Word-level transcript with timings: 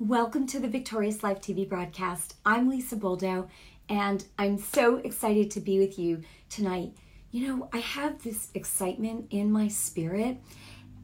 Welcome 0.00 0.46
to 0.46 0.58
the 0.58 0.66
Victorious 0.66 1.22
Life 1.22 1.42
TV 1.42 1.68
broadcast. 1.68 2.36
I'm 2.46 2.70
Lisa 2.70 2.96
Boldo, 2.96 3.50
and 3.86 4.24
I'm 4.38 4.56
so 4.56 4.96
excited 4.96 5.50
to 5.50 5.60
be 5.60 5.78
with 5.78 5.98
you 5.98 6.22
tonight. 6.48 6.94
You 7.32 7.46
know, 7.46 7.68
I 7.70 7.80
have 7.80 8.22
this 8.22 8.48
excitement 8.54 9.26
in 9.28 9.52
my 9.52 9.68
spirit 9.68 10.38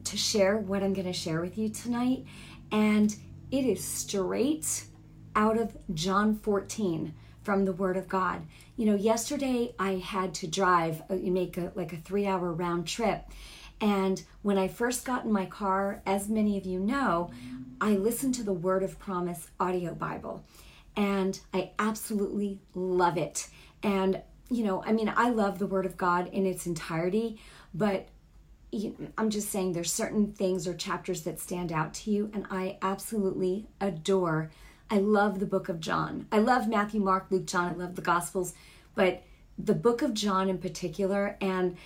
to 0.05 0.17
share 0.17 0.57
what 0.57 0.81
I'm 0.81 0.93
going 0.93 1.05
to 1.05 1.13
share 1.13 1.41
with 1.41 1.59
you 1.59 1.69
tonight, 1.69 2.25
and 2.71 3.15
it 3.51 3.65
is 3.65 3.83
straight 3.83 4.85
out 5.35 5.59
of 5.59 5.77
John 5.93 6.39
14 6.39 7.13
from 7.43 7.65
the 7.65 7.73
Word 7.73 7.97
of 7.97 8.09
God. 8.09 8.47
You 8.77 8.87
know, 8.87 8.95
yesterday 8.95 9.75
I 9.77 9.97
had 9.97 10.33
to 10.33 10.47
drive, 10.47 11.03
uh, 11.07 11.17
make 11.17 11.59
a, 11.59 11.71
like 11.75 11.93
a 11.93 11.97
three 11.97 12.25
hour 12.25 12.51
round 12.51 12.87
trip. 12.87 13.25
And 13.79 14.23
when 14.41 14.57
I 14.57 14.67
first 14.67 15.05
got 15.05 15.25
in 15.25 15.31
my 15.31 15.45
car, 15.45 16.01
as 16.05 16.29
many 16.29 16.57
of 16.57 16.65
you 16.65 16.79
know, 16.79 17.31
I 17.79 17.91
listened 17.91 18.35
to 18.35 18.43
the 18.43 18.53
Word 18.53 18.83
of 18.83 18.99
Promise 18.99 19.49
audio 19.59 19.93
Bible. 19.93 20.43
And 20.95 21.39
I 21.53 21.71
absolutely 21.77 22.59
love 22.73 23.17
it. 23.17 23.47
And, 23.83 24.21
you 24.49 24.63
know, 24.63 24.83
I 24.83 24.93
mean, 24.93 25.13
I 25.15 25.29
love 25.29 25.59
the 25.59 25.67
Word 25.67 25.85
of 25.85 25.95
God 25.95 26.27
in 26.33 26.45
its 26.45 26.65
entirety, 26.65 27.39
but 27.73 28.07
I'm 29.17 29.29
just 29.29 29.49
saying 29.49 29.73
there's 29.73 29.93
certain 29.93 30.33
things 30.33 30.67
or 30.67 30.73
chapters 30.73 31.21
that 31.21 31.39
stand 31.39 31.71
out 31.71 31.93
to 31.95 32.11
you, 32.11 32.31
and 32.33 32.45
I 32.49 32.77
absolutely 32.81 33.67
adore 33.79 34.49
I 34.89 34.99
love 34.99 35.39
the 35.39 35.45
book 35.45 35.69
of 35.69 35.79
John. 35.79 36.27
I 36.31 36.39
love 36.39 36.67
Matthew, 36.67 37.01
Mark, 37.01 37.27
Luke, 37.29 37.45
John. 37.45 37.71
I 37.71 37.75
love 37.75 37.95
the 37.95 38.01
Gospels, 38.01 38.53
but 38.95 39.23
the 39.57 39.75
book 39.75 40.01
of 40.01 40.13
John 40.13 40.49
in 40.49 40.59
particular, 40.59 41.35
and 41.41 41.77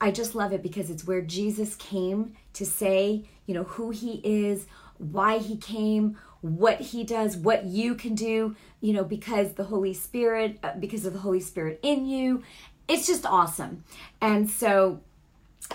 I 0.00 0.10
just 0.10 0.34
love 0.34 0.52
it 0.52 0.62
because 0.62 0.90
it's 0.90 1.06
where 1.06 1.22
Jesus 1.22 1.76
came 1.76 2.34
to 2.54 2.64
say, 2.64 3.24
you 3.46 3.54
know, 3.54 3.64
who 3.64 3.90
he 3.90 4.20
is, 4.24 4.66
why 4.98 5.38
he 5.38 5.56
came, 5.56 6.18
what 6.40 6.80
he 6.80 7.04
does, 7.04 7.36
what 7.36 7.64
you 7.64 7.94
can 7.94 8.14
do, 8.14 8.54
you 8.80 8.92
know, 8.92 9.04
because 9.04 9.52
the 9.52 9.64
Holy 9.64 9.94
Spirit, 9.94 10.58
uh, 10.62 10.72
because 10.78 11.04
of 11.04 11.12
the 11.12 11.20
Holy 11.20 11.40
Spirit 11.40 11.80
in 11.82 12.06
you. 12.06 12.42
It's 12.86 13.06
just 13.06 13.26
awesome. 13.26 13.84
And 14.20 14.48
so, 14.48 15.00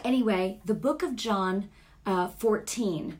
anyway, 0.03 0.59
the 0.65 0.73
book 0.73 1.03
of 1.03 1.15
John 1.15 1.69
uh, 2.05 2.27
14 2.27 3.19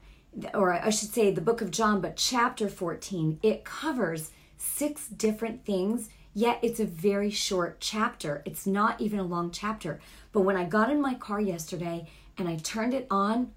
or 0.53 0.73
I 0.73 0.89
should 0.89 1.13
say 1.13 1.31
the 1.31 1.41
book 1.41 1.61
of 1.61 1.71
John, 1.71 2.01
but 2.01 2.15
chapter 2.15 2.67
14, 2.67 3.39
it 3.43 3.63
covers 3.63 4.31
six 4.57 5.07
different 5.07 5.65
things, 5.65 6.09
yet 6.33 6.59
it's 6.61 6.79
a 6.79 6.85
very 6.85 7.29
short 7.29 7.79
chapter. 7.79 8.41
It's 8.45 8.65
not 8.65 8.99
even 9.01 9.19
a 9.19 9.23
long 9.23 9.51
chapter. 9.51 9.99
But 10.31 10.41
when 10.41 10.57
I 10.57 10.65
got 10.65 10.89
in 10.89 11.01
my 11.01 11.13
car 11.13 11.39
yesterday 11.39 12.09
and 12.37 12.47
I 12.47 12.55
turned 12.57 12.93
it 12.93 13.07
on, 13.09 13.51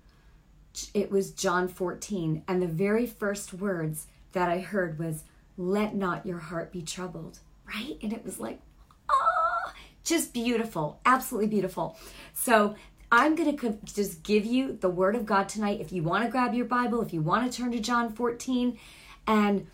it 0.92 1.10
was 1.10 1.30
John 1.30 1.68
14. 1.68 2.42
And 2.46 2.60
the 2.60 2.66
very 2.66 3.06
first 3.06 3.54
words 3.54 4.06
that 4.32 4.48
I 4.48 4.58
heard 4.58 4.98
was, 4.98 5.24
Let 5.56 5.94
not 5.94 6.26
your 6.26 6.38
heart 6.38 6.72
be 6.72 6.82
troubled, 6.82 7.38
right? 7.66 7.96
And 8.02 8.12
it 8.12 8.24
was 8.24 8.38
like, 8.38 8.60
oh, 9.08 9.72
just 10.04 10.34
beautiful, 10.34 11.00
absolutely 11.06 11.48
beautiful. 11.48 11.96
So 12.34 12.74
I'm 13.10 13.34
going 13.34 13.56
to 13.56 13.78
just 13.84 14.22
give 14.22 14.44
you 14.44 14.72
the 14.72 14.90
word 14.90 15.16
of 15.16 15.24
God 15.24 15.48
tonight. 15.48 15.80
If 15.80 15.92
you 15.92 16.02
want 16.02 16.24
to 16.24 16.30
grab 16.30 16.54
your 16.54 16.66
Bible, 16.66 17.00
if 17.00 17.12
you 17.12 17.22
want 17.22 17.50
to 17.50 17.56
turn 17.56 17.72
to 17.72 17.80
John 17.80 18.12
14, 18.12 18.78
and 19.26 19.66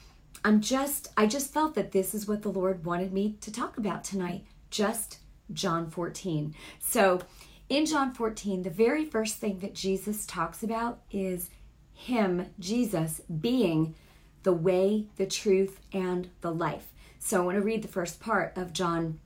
I'm 0.45 0.61
just, 0.61 1.09
I 1.17 1.27
just 1.27 1.53
felt 1.53 1.75
that 1.75 1.93
this 1.93 2.15
is 2.15 2.27
what 2.27 2.43
the 2.43 2.49
Lord 2.49 2.85
wanted 2.85 3.13
me 3.13 3.37
to 3.41 3.53
talk 3.53 3.79
about 3.79 4.05
tonight. 4.05 4.45
Just 4.71 5.19
John 5.53 5.89
14. 5.89 6.55
So 6.81 7.21
in 7.69 7.87
John 7.87 8.13
14, 8.13 8.63
the 8.63 8.71
very 8.71 9.05
first 9.05 9.37
thing 9.37 9.61
that 9.61 9.75
Jesus 9.75 10.27
talks 10.27 10.63
about 10.63 11.01
is 11.11 11.51
Him, 11.93 12.47
Jesus, 12.59 13.21
being 13.41 13.95
the 14.43 14.53
way, 14.53 15.07
the 15.17 15.27
truth, 15.27 15.81
and 15.93 16.29
the 16.41 16.51
life. 16.53 16.89
So 17.21 17.41
I 17.41 17.45
want 17.45 17.57
to 17.59 17.63
read 17.63 17.83
the 17.83 17.89
first 17.89 18.21
part 18.21 18.57
of 18.57 18.73
John 18.73 19.21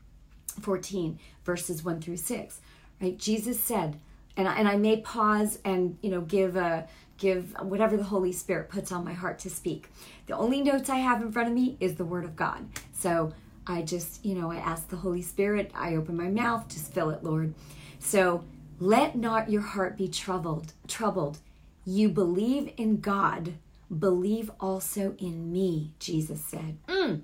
14, 0.60 1.18
verses 1.44 1.84
1 1.84 2.00
through 2.00 2.16
6 2.18 2.60
right 3.00 3.18
jesus 3.18 3.62
said 3.62 3.98
and 4.36 4.46
I, 4.46 4.54
and 4.56 4.68
I 4.68 4.76
may 4.76 5.00
pause 5.00 5.58
and 5.64 5.98
you 6.02 6.10
know 6.10 6.20
give 6.20 6.56
a 6.56 6.86
give 7.18 7.54
whatever 7.60 7.96
the 7.96 8.04
holy 8.04 8.32
spirit 8.32 8.68
puts 8.68 8.92
on 8.92 9.04
my 9.04 9.12
heart 9.12 9.38
to 9.38 9.50
speak 9.50 9.88
the 10.26 10.36
only 10.36 10.62
notes 10.62 10.88
i 10.88 10.96
have 10.96 11.22
in 11.22 11.32
front 11.32 11.48
of 11.48 11.54
me 11.54 11.76
is 11.80 11.94
the 11.94 12.04
word 12.04 12.24
of 12.24 12.36
god 12.36 12.66
so 12.92 13.32
i 13.66 13.82
just 13.82 14.24
you 14.24 14.34
know 14.34 14.50
i 14.50 14.56
ask 14.56 14.88
the 14.88 14.96
holy 14.96 15.22
spirit 15.22 15.70
i 15.74 15.94
open 15.94 16.16
my 16.16 16.28
mouth 16.28 16.66
just 16.68 16.92
fill 16.92 17.10
it 17.10 17.22
lord 17.24 17.54
so 17.98 18.44
let 18.78 19.16
not 19.16 19.50
your 19.50 19.62
heart 19.62 19.96
be 19.96 20.08
troubled 20.08 20.72
troubled 20.86 21.38
you 21.84 22.08
believe 22.08 22.72
in 22.76 23.00
god 23.00 23.54
believe 23.98 24.50
also 24.60 25.14
in 25.18 25.52
me 25.52 25.92
jesus 25.98 26.44
said 26.44 26.76
mm. 26.88 27.20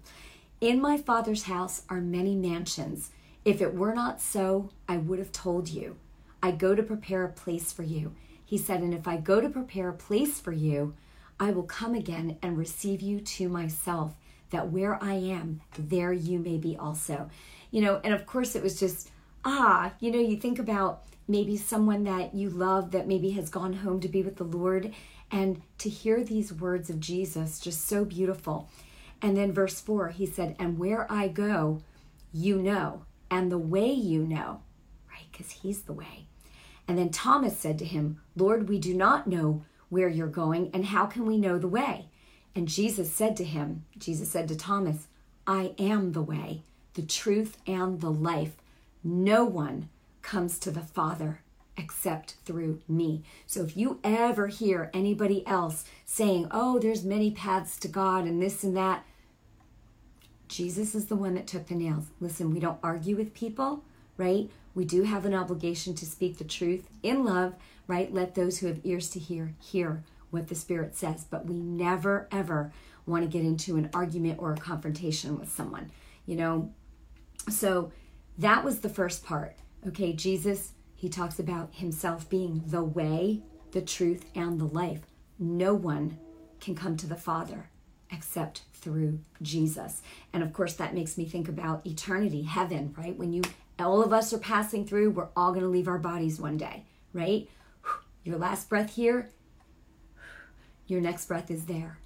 in 0.60 0.80
my 0.80 0.96
father's 0.96 1.44
house 1.44 1.82
are 1.88 2.00
many 2.00 2.34
mansions 2.34 3.10
if 3.44 3.60
it 3.60 3.74
were 3.74 3.94
not 3.94 4.20
so, 4.20 4.70
I 4.88 4.98
would 4.98 5.18
have 5.18 5.32
told 5.32 5.68
you. 5.68 5.96
I 6.42 6.52
go 6.52 6.74
to 6.74 6.82
prepare 6.82 7.24
a 7.24 7.32
place 7.32 7.72
for 7.72 7.82
you. 7.82 8.14
He 8.52 8.58
said, 8.58 8.82
And 8.82 8.92
if 8.92 9.08
I 9.08 9.16
go 9.16 9.40
to 9.40 9.48
prepare 9.48 9.88
a 9.88 9.94
place 9.94 10.38
for 10.38 10.52
you, 10.52 10.92
I 11.40 11.52
will 11.52 11.62
come 11.62 11.94
again 11.94 12.36
and 12.42 12.58
receive 12.58 13.00
you 13.00 13.18
to 13.18 13.48
myself, 13.48 14.14
that 14.50 14.70
where 14.70 15.02
I 15.02 15.14
am, 15.14 15.62
there 15.78 16.12
you 16.12 16.38
may 16.38 16.58
be 16.58 16.76
also. 16.76 17.30
You 17.70 17.80
know, 17.80 18.02
and 18.04 18.12
of 18.12 18.26
course, 18.26 18.54
it 18.54 18.62
was 18.62 18.78
just, 18.78 19.10
ah, 19.42 19.94
you 20.00 20.10
know, 20.10 20.18
you 20.18 20.36
think 20.36 20.58
about 20.58 21.04
maybe 21.26 21.56
someone 21.56 22.04
that 22.04 22.34
you 22.34 22.50
love 22.50 22.90
that 22.90 23.08
maybe 23.08 23.30
has 23.30 23.48
gone 23.48 23.72
home 23.72 24.00
to 24.00 24.08
be 24.08 24.20
with 24.22 24.36
the 24.36 24.44
Lord, 24.44 24.92
and 25.30 25.62
to 25.78 25.88
hear 25.88 26.22
these 26.22 26.52
words 26.52 26.90
of 26.90 27.00
Jesus, 27.00 27.58
just 27.58 27.86
so 27.86 28.04
beautiful. 28.04 28.68
And 29.22 29.34
then 29.34 29.50
verse 29.50 29.80
4, 29.80 30.10
he 30.10 30.26
said, 30.26 30.56
And 30.58 30.78
where 30.78 31.10
I 31.10 31.28
go, 31.28 31.80
you 32.34 32.60
know 32.60 33.06
and 33.30 33.50
the 33.50 33.56
way 33.56 33.90
you 33.90 34.26
know, 34.26 34.60
right? 35.10 35.24
Because 35.32 35.52
he's 35.52 35.84
the 35.84 35.94
way. 35.94 36.26
And 36.92 36.98
then 36.98 37.08
Thomas 37.08 37.56
said 37.56 37.78
to 37.78 37.86
him, 37.86 38.20
Lord, 38.36 38.68
we 38.68 38.78
do 38.78 38.92
not 38.92 39.26
know 39.26 39.64
where 39.88 40.10
you're 40.10 40.26
going, 40.26 40.70
and 40.74 40.84
how 40.84 41.06
can 41.06 41.24
we 41.24 41.38
know 41.38 41.58
the 41.58 41.66
way? 41.66 42.10
And 42.54 42.68
Jesus 42.68 43.10
said 43.10 43.34
to 43.38 43.44
him, 43.44 43.86
Jesus 43.96 44.28
said 44.28 44.46
to 44.48 44.54
Thomas, 44.54 45.06
I 45.46 45.72
am 45.78 46.12
the 46.12 46.20
way, 46.20 46.64
the 46.92 47.00
truth, 47.00 47.56
and 47.66 48.02
the 48.02 48.10
life. 48.10 48.56
No 49.02 49.42
one 49.42 49.88
comes 50.20 50.58
to 50.58 50.70
the 50.70 50.82
Father 50.82 51.40
except 51.78 52.34
through 52.44 52.82
me. 52.86 53.22
So 53.46 53.62
if 53.62 53.74
you 53.74 53.98
ever 54.04 54.48
hear 54.48 54.90
anybody 54.92 55.46
else 55.46 55.86
saying, 56.04 56.48
oh, 56.50 56.78
there's 56.78 57.04
many 57.04 57.30
paths 57.30 57.78
to 57.78 57.88
God 57.88 58.26
and 58.26 58.42
this 58.42 58.62
and 58.62 58.76
that, 58.76 59.06
Jesus 60.46 60.94
is 60.94 61.06
the 61.06 61.16
one 61.16 61.36
that 61.36 61.46
took 61.46 61.68
the 61.68 61.74
nails. 61.74 62.08
Listen, 62.20 62.50
we 62.50 62.60
don't 62.60 62.78
argue 62.82 63.16
with 63.16 63.32
people, 63.32 63.82
right? 64.18 64.50
We 64.74 64.84
do 64.84 65.02
have 65.02 65.24
an 65.24 65.34
obligation 65.34 65.94
to 65.96 66.06
speak 66.06 66.38
the 66.38 66.44
truth 66.44 66.88
in 67.02 67.24
love, 67.24 67.54
right? 67.86 68.12
Let 68.12 68.34
those 68.34 68.58
who 68.58 68.66
have 68.68 68.80
ears 68.84 69.10
to 69.10 69.18
hear 69.18 69.54
hear 69.60 70.04
what 70.30 70.48
the 70.48 70.54
Spirit 70.54 70.96
says. 70.96 71.24
But 71.28 71.46
we 71.46 71.56
never, 71.56 72.28
ever 72.32 72.72
want 73.06 73.24
to 73.24 73.28
get 73.28 73.44
into 73.44 73.76
an 73.76 73.90
argument 73.92 74.38
or 74.38 74.52
a 74.52 74.56
confrontation 74.56 75.38
with 75.38 75.50
someone, 75.52 75.90
you 76.26 76.36
know? 76.36 76.72
So 77.50 77.92
that 78.38 78.64
was 78.64 78.80
the 78.80 78.88
first 78.88 79.24
part. 79.24 79.56
Okay, 79.86 80.12
Jesus, 80.12 80.72
he 80.94 81.08
talks 81.08 81.38
about 81.38 81.74
himself 81.74 82.28
being 82.28 82.62
the 82.66 82.82
way, 82.84 83.42
the 83.72 83.82
truth, 83.82 84.24
and 84.34 84.60
the 84.60 84.66
life. 84.66 85.00
No 85.38 85.74
one 85.74 86.18
can 86.60 86.74
come 86.74 86.96
to 86.96 87.06
the 87.06 87.16
Father 87.16 87.68
except 88.10 88.62
through 88.74 89.18
Jesus. 89.40 90.02
And 90.32 90.42
of 90.42 90.52
course, 90.52 90.74
that 90.74 90.94
makes 90.94 91.18
me 91.18 91.24
think 91.24 91.48
about 91.48 91.86
eternity, 91.86 92.42
heaven, 92.42 92.94
right? 92.96 93.16
When 93.16 93.32
you, 93.32 93.42
all 93.78 94.02
of 94.02 94.12
us 94.12 94.32
are 94.32 94.38
passing 94.38 94.86
through, 94.86 95.10
we're 95.10 95.28
all 95.36 95.50
going 95.50 95.62
to 95.62 95.68
leave 95.68 95.88
our 95.88 95.98
bodies 95.98 96.40
one 96.40 96.56
day, 96.56 96.84
right? 97.12 97.48
Your 98.24 98.38
last 98.38 98.68
breath 98.68 98.94
here, 98.94 99.30
your 100.86 101.00
next 101.00 101.26
breath 101.26 101.50
is 101.50 101.66
there, 101.66 101.98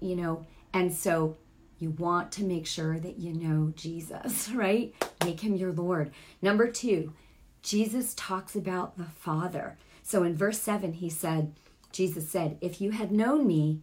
you 0.00 0.16
know? 0.16 0.46
And 0.72 0.92
so 0.92 1.36
you 1.78 1.90
want 1.90 2.30
to 2.32 2.44
make 2.44 2.66
sure 2.66 2.98
that 2.98 3.18
you 3.18 3.32
know 3.32 3.72
Jesus, 3.74 4.50
right? 4.54 4.94
Make 5.24 5.40
him 5.40 5.56
your 5.56 5.72
Lord. 5.72 6.10
Number 6.42 6.70
two, 6.70 7.14
Jesus 7.62 8.14
talks 8.14 8.54
about 8.54 8.96
the 8.96 9.04
Father. 9.04 9.76
So 10.02 10.22
in 10.22 10.36
verse 10.36 10.58
7, 10.58 10.94
he 10.94 11.08
said, 11.08 11.54
Jesus 11.92 12.28
said, 12.28 12.58
If 12.60 12.80
you 12.80 12.90
had 12.90 13.12
known 13.12 13.46
me, 13.46 13.80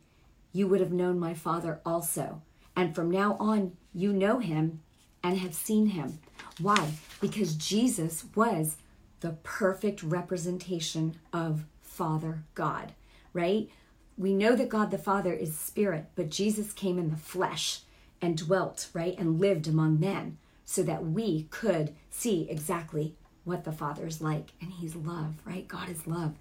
you 0.52 0.68
would 0.68 0.80
have 0.80 0.92
known 0.92 1.20
my 1.20 1.34
Father 1.34 1.82
also. 1.86 2.42
And 2.76 2.96
from 2.96 3.10
now 3.10 3.36
on, 3.40 3.76
you 3.94 4.14
know 4.14 4.40
him 4.40 4.82
and 5.24 5.38
have 5.38 5.54
seen 5.54 5.88
him. 5.88 6.20
Why? 6.60 6.94
Because 7.22 7.56
Jesus 7.56 8.26
was 8.36 8.78
the 9.20 9.38
perfect 9.44 10.04
representation 10.04 11.16
of 11.34 11.66
Father 11.82 12.44
God, 12.56 12.94
right? 13.34 13.70
We 14.18 14.34
know 14.34 14.56
that 14.56 14.70
God 14.70 14.92
the 14.92 14.98
Father 14.98 15.34
is 15.34 15.58
spirit, 15.58 16.06
but 16.16 16.30
Jesus 16.30 16.74
came 16.74 16.98
in 16.98 17.10
the 17.10 17.18
flesh 17.18 17.82
and 18.22 18.38
dwelt, 18.38 18.90
right, 18.94 19.16
and 19.18 19.40
lived 19.40 19.68
among 19.68 20.00
men 20.00 20.38
so 20.66 20.84
that 20.84 21.06
we 21.06 21.44
could 21.50 21.96
see 22.10 22.48
exactly 22.50 23.16
what 23.44 23.64
the 23.64 23.72
Father 23.72 24.06
is 24.06 24.22
like. 24.22 24.52
And 24.60 24.72
He's 24.74 24.96
love, 24.96 25.36
right? 25.46 25.68
God 25.68 25.90
is 25.90 26.08
love. 26.08 26.34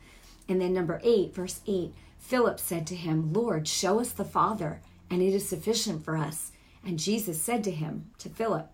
And 0.48 0.60
then 0.60 0.72
number 0.72 1.00
eight, 1.02 1.34
verse 1.34 1.60
eight 1.66 1.92
Philip 2.18 2.58
said 2.58 2.86
to 2.88 2.96
him, 2.96 3.32
Lord, 3.32 3.68
show 3.68 4.00
us 4.00 4.10
the 4.10 4.24
Father, 4.24 4.80
and 5.08 5.22
it 5.22 5.32
is 5.32 5.48
sufficient 5.48 6.04
for 6.04 6.16
us. 6.16 6.50
And 6.84 6.98
Jesus 6.98 7.40
said 7.40 7.62
to 7.64 7.70
him, 7.70 8.10
to 8.18 8.28
Philip, 8.28 8.68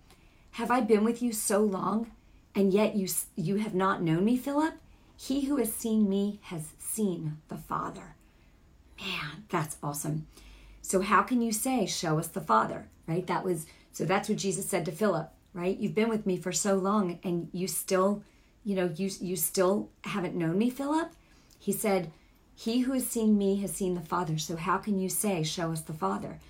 Have 0.53 0.71
I 0.71 0.81
been 0.81 1.03
with 1.03 1.23
you 1.23 1.33
so 1.33 1.61
long, 1.61 2.11
and 2.55 2.75
yet 2.75 2.95
you, 2.95 3.09
you 3.37 3.57
have 3.57 3.75
not 3.75 4.03
known 4.03 4.25
me, 4.25 4.37
Philip? 4.37 4.75
He 5.17 5.47
who 5.47 5.57
has 5.57 5.73
seen 5.73 6.11
me 6.11 6.41
has 6.43 6.69
seen 6.79 7.39
the 7.49 7.57
Father. 7.57 8.17
Man, 9.01 9.45
that's 9.49 9.79
awesome. 9.83 10.27
So, 10.83 11.01
how 11.01 11.23
can 11.23 11.41
you 11.41 11.53
say, 11.53 11.87
Show 11.87 12.19
us 12.19 12.29
the 12.29 12.41
Father? 12.43 12.89
Right? 13.07 13.27
That 13.27 13.45
was, 13.45 13.67
so 13.93 14.05
that's 14.05 14.29
what 14.29 14.37
Jesus 14.37 14.69
said 14.69 14.85
to 14.85 14.93
Philip, 14.93 15.31
right? 15.55 15.79
You've 15.79 15.95
been 15.95 16.11
with 16.11 16.27
me 16.27 16.37
for 16.37 16.53
so 16.53 16.75
long, 16.75 17.19
and 17.25 17.49
you 17.53 17.67
still, 17.67 18.23
you 18.63 18.77
know, 18.77 18.91
you, 18.95 19.11
you 19.21 19.37
still 19.37 19.89
haven't 20.05 20.35
known 20.35 20.59
me, 20.59 20.69
Philip? 20.69 21.13
He 21.59 21.73
said, 21.73 22.13
He 22.55 22.81
who 22.81 22.93
has 22.93 23.07
seen 23.07 23.39
me 23.39 23.57
has 23.63 23.73
seen 23.73 23.95
the 23.95 24.03
Father. 24.03 24.37
So, 24.37 24.57
how 24.57 24.77
can 24.77 24.99
you 24.99 25.09
say, 25.09 25.45
Show 25.45 25.73
us 25.73 25.81
the 25.81 25.95
Father? 25.95 26.41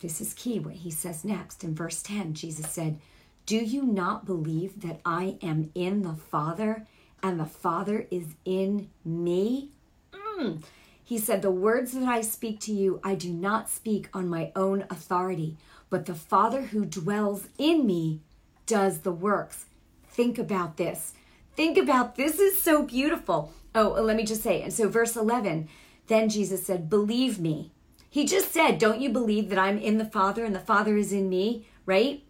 This 0.00 0.20
is 0.20 0.34
key 0.34 0.60
what 0.60 0.74
he 0.74 0.90
says 0.90 1.24
next. 1.24 1.64
In 1.64 1.74
verse 1.74 2.02
10, 2.02 2.34
Jesus 2.34 2.70
said, 2.70 3.00
Do 3.46 3.56
you 3.56 3.82
not 3.82 4.26
believe 4.26 4.82
that 4.82 5.00
I 5.04 5.38
am 5.42 5.70
in 5.74 6.02
the 6.02 6.14
Father 6.14 6.86
and 7.22 7.38
the 7.38 7.46
Father 7.46 8.06
is 8.10 8.34
in 8.44 8.90
me? 9.04 9.70
Mm. 10.12 10.62
He 11.02 11.18
said, 11.18 11.42
The 11.42 11.50
words 11.50 11.92
that 11.92 12.06
I 12.06 12.20
speak 12.20 12.60
to 12.60 12.72
you, 12.72 13.00
I 13.02 13.14
do 13.14 13.32
not 13.32 13.70
speak 13.70 14.08
on 14.12 14.28
my 14.28 14.52
own 14.54 14.84
authority, 14.90 15.56
but 15.90 16.06
the 16.06 16.14
Father 16.14 16.62
who 16.62 16.84
dwells 16.84 17.48
in 17.58 17.86
me 17.86 18.20
does 18.66 19.00
the 19.00 19.12
works. 19.12 19.66
Think 20.08 20.38
about 20.38 20.76
this. 20.76 21.14
Think 21.56 21.76
about 21.76 22.14
this 22.14 22.38
is 22.38 22.60
so 22.60 22.82
beautiful. 22.82 23.52
Oh, 23.74 23.88
let 24.00 24.16
me 24.16 24.24
just 24.24 24.42
say, 24.42 24.62
and 24.62 24.72
so 24.72 24.88
verse 24.88 25.16
11, 25.16 25.68
then 26.06 26.28
Jesus 26.28 26.64
said, 26.64 26.88
Believe 26.88 27.40
me 27.40 27.72
he 28.10 28.24
just 28.24 28.52
said, 28.52 28.78
Don't 28.78 29.00
you 29.00 29.10
believe 29.10 29.48
that 29.50 29.58
I'm 29.58 29.78
in 29.78 29.98
the 29.98 30.04
Father 30.04 30.44
and 30.44 30.54
the 30.54 30.60
Father 30.60 30.96
is 30.96 31.12
in 31.12 31.28
me, 31.28 31.66
right? 31.86 32.22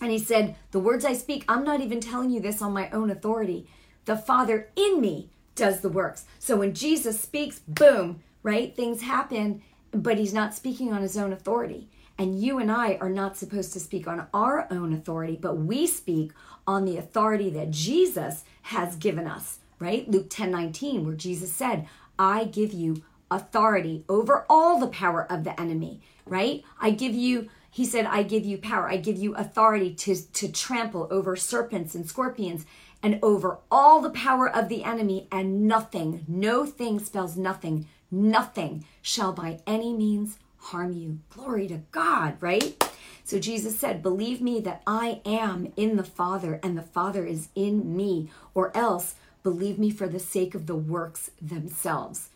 And 0.00 0.10
he 0.10 0.18
said, 0.18 0.56
The 0.70 0.80
words 0.80 1.04
I 1.04 1.14
speak, 1.14 1.44
I'm 1.48 1.64
not 1.64 1.80
even 1.80 2.00
telling 2.00 2.30
you 2.30 2.40
this 2.40 2.60
on 2.60 2.72
my 2.72 2.90
own 2.90 3.10
authority. 3.10 3.68
The 4.04 4.16
Father 4.16 4.68
in 4.76 5.00
me 5.00 5.30
does 5.54 5.80
the 5.80 5.88
works. 5.88 6.24
So 6.38 6.56
when 6.56 6.74
Jesus 6.74 7.20
speaks, 7.20 7.60
boom, 7.60 8.22
right? 8.42 8.74
Things 8.74 9.02
happen, 9.02 9.62
but 9.92 10.18
he's 10.18 10.34
not 10.34 10.54
speaking 10.54 10.92
on 10.92 11.02
his 11.02 11.16
own 11.16 11.32
authority. 11.32 11.88
And 12.18 12.40
you 12.40 12.58
and 12.58 12.70
I 12.70 12.96
are 13.00 13.08
not 13.08 13.36
supposed 13.36 13.72
to 13.72 13.80
speak 13.80 14.06
on 14.06 14.26
our 14.32 14.68
own 14.70 14.92
authority, 14.92 15.38
but 15.40 15.56
we 15.56 15.86
speak 15.86 16.32
on 16.66 16.84
the 16.84 16.96
authority 16.96 17.50
that 17.50 17.70
Jesus 17.70 18.44
has 18.62 18.96
given 18.96 19.26
us, 19.26 19.58
right? 19.78 20.08
Luke 20.08 20.26
10 20.30 20.50
19, 20.50 21.04
where 21.04 21.14
Jesus 21.14 21.52
said, 21.52 21.88
I 22.18 22.44
give 22.44 22.72
you 22.72 23.02
authority 23.34 24.04
over 24.08 24.46
all 24.48 24.78
the 24.78 24.86
power 24.86 25.30
of 25.30 25.44
the 25.44 25.58
enemy, 25.60 26.00
right? 26.24 26.62
I 26.80 26.90
give 26.90 27.14
you, 27.14 27.48
he 27.70 27.84
said, 27.84 28.06
I 28.06 28.22
give 28.22 28.44
you 28.44 28.58
power. 28.58 28.88
I 28.88 28.96
give 28.96 29.18
you 29.18 29.34
authority 29.34 29.92
to, 29.94 30.14
to 30.14 30.52
trample 30.52 31.08
over 31.10 31.34
serpents 31.36 31.94
and 31.94 32.08
scorpions 32.08 32.64
and 33.02 33.18
over 33.22 33.58
all 33.70 34.00
the 34.00 34.10
power 34.10 34.48
of 34.48 34.70
the 34.70 34.82
enemy, 34.82 35.28
and 35.30 35.68
nothing, 35.68 36.24
no 36.26 36.64
thing 36.64 36.98
spells 36.98 37.36
nothing, 37.36 37.86
nothing 38.10 38.86
shall 39.02 39.30
by 39.30 39.60
any 39.66 39.92
means 39.92 40.38
harm 40.56 40.94
you. 40.94 41.18
Glory 41.28 41.68
to 41.68 41.82
God, 41.90 42.36
right? 42.40 42.82
So 43.22 43.38
Jesus 43.38 43.78
said, 43.78 44.02
Believe 44.02 44.40
me 44.40 44.60
that 44.60 44.82
I 44.86 45.20
am 45.26 45.72
in 45.76 45.96
the 45.96 46.04
Father 46.04 46.58
and 46.62 46.78
the 46.78 46.82
Father 46.82 47.26
is 47.26 47.48
in 47.54 47.94
me, 47.94 48.30
or 48.54 48.74
else 48.74 49.16
believe 49.42 49.78
me 49.78 49.90
for 49.90 50.08
the 50.08 50.18
sake 50.18 50.54
of 50.54 50.66
the 50.66 50.74
works 50.74 51.30
themselves. 51.42 52.30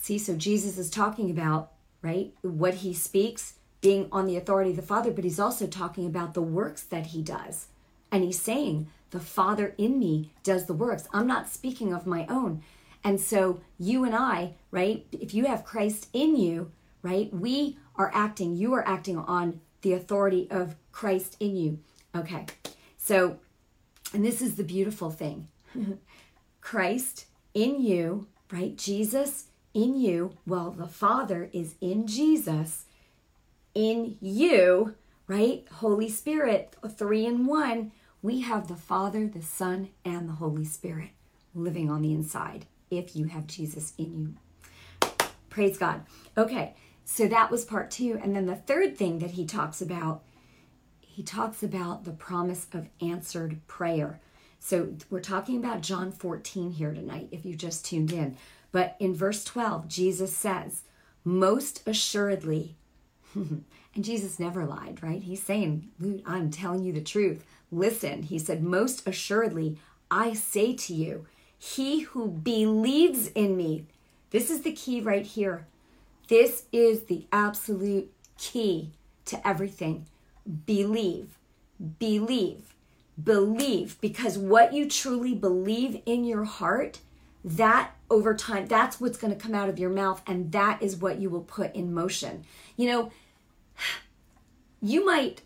See, 0.00 0.18
so 0.18 0.34
Jesus 0.34 0.78
is 0.78 0.90
talking 0.90 1.30
about, 1.30 1.72
right, 2.02 2.32
what 2.42 2.74
he 2.74 2.94
speaks 2.94 3.54
being 3.80 4.08
on 4.10 4.26
the 4.26 4.36
authority 4.36 4.70
of 4.70 4.76
the 4.76 4.82
Father, 4.82 5.10
but 5.10 5.24
he's 5.24 5.40
also 5.40 5.66
talking 5.66 6.06
about 6.06 6.34
the 6.34 6.42
works 6.42 6.82
that 6.84 7.06
he 7.06 7.22
does. 7.22 7.66
And 8.10 8.24
he's 8.24 8.40
saying, 8.40 8.88
the 9.10 9.20
Father 9.20 9.74
in 9.78 9.98
me 9.98 10.32
does 10.42 10.66
the 10.66 10.74
works. 10.74 11.08
I'm 11.12 11.26
not 11.26 11.48
speaking 11.48 11.92
of 11.92 12.06
my 12.06 12.26
own. 12.28 12.62
And 13.04 13.20
so 13.20 13.60
you 13.78 14.04
and 14.04 14.14
I, 14.14 14.54
right, 14.70 15.06
if 15.12 15.34
you 15.34 15.46
have 15.46 15.64
Christ 15.64 16.08
in 16.12 16.36
you, 16.36 16.72
right, 17.02 17.32
we 17.32 17.78
are 17.96 18.10
acting, 18.14 18.56
you 18.56 18.74
are 18.74 18.86
acting 18.86 19.18
on 19.18 19.60
the 19.82 19.92
authority 19.92 20.48
of 20.50 20.74
Christ 20.92 21.36
in 21.38 21.56
you. 21.56 21.78
Okay. 22.14 22.46
So, 22.96 23.38
and 24.12 24.24
this 24.24 24.40
is 24.40 24.56
the 24.56 24.64
beautiful 24.64 25.10
thing 25.10 25.48
Christ 26.60 27.26
in 27.54 27.80
you, 27.82 28.26
right? 28.50 28.76
Jesus 28.76 29.47
in 29.78 29.96
you, 29.96 30.36
well, 30.44 30.72
the 30.72 30.88
Father 30.88 31.48
is 31.52 31.76
in 31.80 32.06
Jesus, 32.08 32.86
in 33.74 34.16
you, 34.20 34.96
right? 35.28 35.64
Holy 35.74 36.08
Spirit, 36.08 36.74
three 36.96 37.24
in 37.24 37.46
one. 37.46 37.92
We 38.20 38.40
have 38.40 38.66
the 38.66 38.74
Father, 38.74 39.28
the 39.28 39.42
Son, 39.42 39.90
and 40.04 40.28
the 40.28 40.34
Holy 40.34 40.64
Spirit 40.64 41.10
living 41.54 41.88
on 41.88 42.02
the 42.02 42.12
inside 42.12 42.66
if 42.90 43.14
you 43.14 43.26
have 43.26 43.46
Jesus 43.46 43.92
in 43.96 44.36
you. 45.00 45.08
Praise 45.48 45.78
God. 45.78 46.02
Okay, 46.36 46.74
so 47.04 47.28
that 47.28 47.50
was 47.50 47.64
part 47.64 47.92
two. 47.92 48.18
And 48.20 48.34
then 48.34 48.46
the 48.46 48.56
third 48.56 48.96
thing 48.96 49.20
that 49.20 49.32
he 49.32 49.44
talks 49.44 49.80
about, 49.80 50.24
he 51.00 51.22
talks 51.22 51.62
about 51.62 52.04
the 52.04 52.10
promise 52.10 52.66
of 52.72 52.88
answered 53.00 53.60
prayer. 53.68 54.20
So 54.58 54.94
we're 55.08 55.20
talking 55.20 55.56
about 55.56 55.82
John 55.82 56.10
14 56.10 56.72
here 56.72 56.92
tonight, 56.92 57.28
if 57.30 57.44
you 57.44 57.54
just 57.54 57.86
tuned 57.86 58.10
in. 58.12 58.36
But 58.72 58.96
in 58.98 59.14
verse 59.14 59.44
12, 59.44 59.88
Jesus 59.88 60.36
says, 60.36 60.82
Most 61.24 61.82
assuredly, 61.86 62.76
and 63.34 63.64
Jesus 64.00 64.38
never 64.38 64.64
lied, 64.64 65.02
right? 65.02 65.22
He's 65.22 65.42
saying, 65.42 65.88
I'm 66.26 66.50
telling 66.50 66.84
you 66.84 66.92
the 66.92 67.00
truth. 67.00 67.44
Listen, 67.70 68.22
he 68.22 68.38
said, 68.38 68.62
Most 68.62 69.06
assuredly, 69.06 69.78
I 70.10 70.32
say 70.34 70.74
to 70.74 70.94
you, 70.94 71.26
he 71.58 72.00
who 72.00 72.28
believes 72.28 73.28
in 73.28 73.56
me, 73.56 73.84
this 74.30 74.50
is 74.50 74.62
the 74.62 74.72
key 74.72 75.00
right 75.00 75.24
here. 75.24 75.66
This 76.28 76.64
is 76.72 77.04
the 77.04 77.26
absolute 77.32 78.12
key 78.36 78.92
to 79.24 79.46
everything. 79.46 80.06
Believe, 80.66 81.38
believe, 81.98 82.74
believe, 83.22 84.00
because 84.00 84.38
what 84.38 84.72
you 84.72 84.88
truly 84.88 85.34
believe 85.34 86.00
in 86.06 86.24
your 86.24 86.44
heart 86.44 87.00
that 87.56 87.92
over 88.10 88.34
time, 88.34 88.66
that's 88.66 89.00
what's 89.00 89.18
going 89.18 89.34
to 89.34 89.40
come 89.40 89.54
out 89.54 89.68
of 89.68 89.78
your 89.78 89.90
mouth, 89.90 90.22
and 90.26 90.52
that 90.52 90.82
is 90.82 90.96
what 90.96 91.20
you 91.20 91.30
will 91.30 91.42
put 91.42 91.74
in 91.74 91.92
motion. 91.92 92.44
You 92.76 92.88
know, 92.88 93.12
you 94.82 95.04
might 95.04 95.42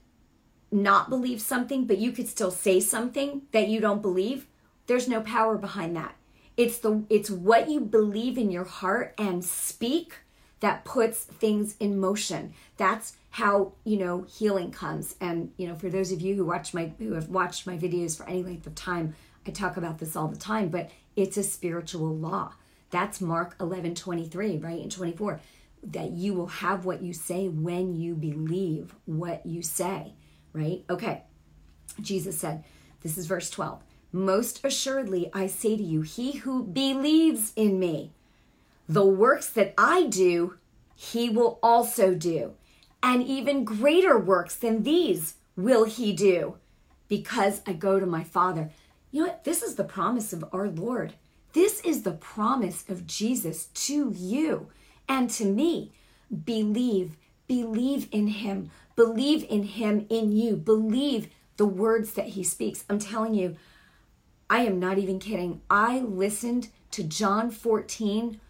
not 0.70 1.10
believe 1.10 1.40
something, 1.40 1.86
but 1.86 1.98
you 1.98 2.12
could 2.12 2.28
still 2.28 2.50
say 2.50 2.80
something 2.80 3.42
that 3.52 3.68
you 3.68 3.80
don't 3.80 4.02
believe. 4.02 4.46
There's 4.86 5.08
no 5.08 5.20
power 5.20 5.58
behind 5.58 5.96
that. 5.96 6.16
It's 6.56 6.78
the 6.78 7.04
it's 7.08 7.30
what 7.30 7.70
you 7.70 7.80
believe 7.80 8.36
in 8.36 8.50
your 8.50 8.64
heart 8.64 9.14
and 9.16 9.44
speak 9.44 10.14
that 10.60 10.84
puts 10.84 11.24
things 11.24 11.76
in 11.80 11.98
motion. 11.98 12.52
That's 12.76 13.16
how 13.30 13.72
you 13.84 13.96
know 13.98 14.22
healing 14.28 14.70
comes. 14.70 15.14
And 15.20 15.52
you 15.56 15.66
know, 15.66 15.74
for 15.74 15.88
those 15.88 16.12
of 16.12 16.20
you 16.20 16.34
who 16.34 16.44
watch 16.44 16.74
my 16.74 16.92
who 16.98 17.14
have 17.14 17.28
watched 17.28 17.66
my 17.66 17.76
videos 17.76 18.16
for 18.16 18.28
any 18.28 18.42
length 18.42 18.66
of 18.66 18.74
time, 18.74 19.14
I 19.46 19.50
talk 19.50 19.76
about 19.76 19.98
this 19.98 20.16
all 20.16 20.28
the 20.28 20.36
time, 20.36 20.68
but 20.68 20.90
it's 21.16 21.36
a 21.36 21.42
spiritual 21.42 22.14
law. 22.14 22.54
That's 22.90 23.20
Mark 23.20 23.56
11 23.60 23.94
23, 23.94 24.58
right? 24.58 24.82
And 24.82 24.92
24. 24.92 25.40
That 25.84 26.10
you 26.10 26.34
will 26.34 26.46
have 26.46 26.84
what 26.84 27.02
you 27.02 27.12
say 27.12 27.48
when 27.48 27.96
you 27.96 28.14
believe 28.14 28.94
what 29.04 29.44
you 29.44 29.62
say, 29.62 30.14
right? 30.52 30.84
Okay. 30.88 31.24
Jesus 32.00 32.38
said, 32.38 32.64
this 33.02 33.18
is 33.18 33.26
verse 33.26 33.50
12. 33.50 33.82
Most 34.12 34.64
assuredly, 34.64 35.30
I 35.32 35.46
say 35.46 35.76
to 35.76 35.82
you, 35.82 36.02
he 36.02 36.32
who 36.32 36.62
believes 36.62 37.52
in 37.56 37.78
me, 37.80 38.12
the 38.88 39.04
works 39.04 39.48
that 39.50 39.74
I 39.76 40.04
do, 40.04 40.58
he 40.94 41.28
will 41.28 41.58
also 41.62 42.14
do. 42.14 42.52
And 43.02 43.22
even 43.22 43.64
greater 43.64 44.18
works 44.18 44.54
than 44.54 44.82
these 44.82 45.34
will 45.56 45.84
he 45.84 46.12
do 46.12 46.56
because 47.08 47.60
I 47.66 47.72
go 47.72 47.98
to 47.98 48.06
my 48.06 48.22
Father. 48.22 48.70
You 49.12 49.20
know 49.20 49.28
what? 49.28 49.44
This 49.44 49.62
is 49.62 49.76
the 49.76 49.84
promise 49.84 50.32
of 50.32 50.44
our 50.52 50.68
Lord. 50.68 51.12
This 51.52 51.80
is 51.82 52.02
the 52.02 52.12
promise 52.12 52.84
of 52.88 53.06
Jesus 53.06 53.66
to 53.66 54.10
you 54.16 54.68
and 55.06 55.28
to 55.30 55.44
me. 55.44 55.92
Believe, 56.44 57.16
believe 57.46 58.08
in 58.10 58.28
him, 58.28 58.70
believe 58.96 59.44
in 59.50 59.64
him 59.64 60.06
in 60.08 60.32
you, 60.32 60.56
believe 60.56 61.28
the 61.58 61.66
words 61.66 62.14
that 62.14 62.28
he 62.28 62.42
speaks. 62.42 62.84
I'm 62.88 62.98
telling 62.98 63.34
you, 63.34 63.56
I 64.48 64.60
am 64.60 64.80
not 64.80 64.96
even 64.96 65.18
kidding. 65.18 65.60
I 65.68 65.98
listened 65.98 66.68
to 66.92 67.02
John 67.02 67.50
14. 67.50 68.40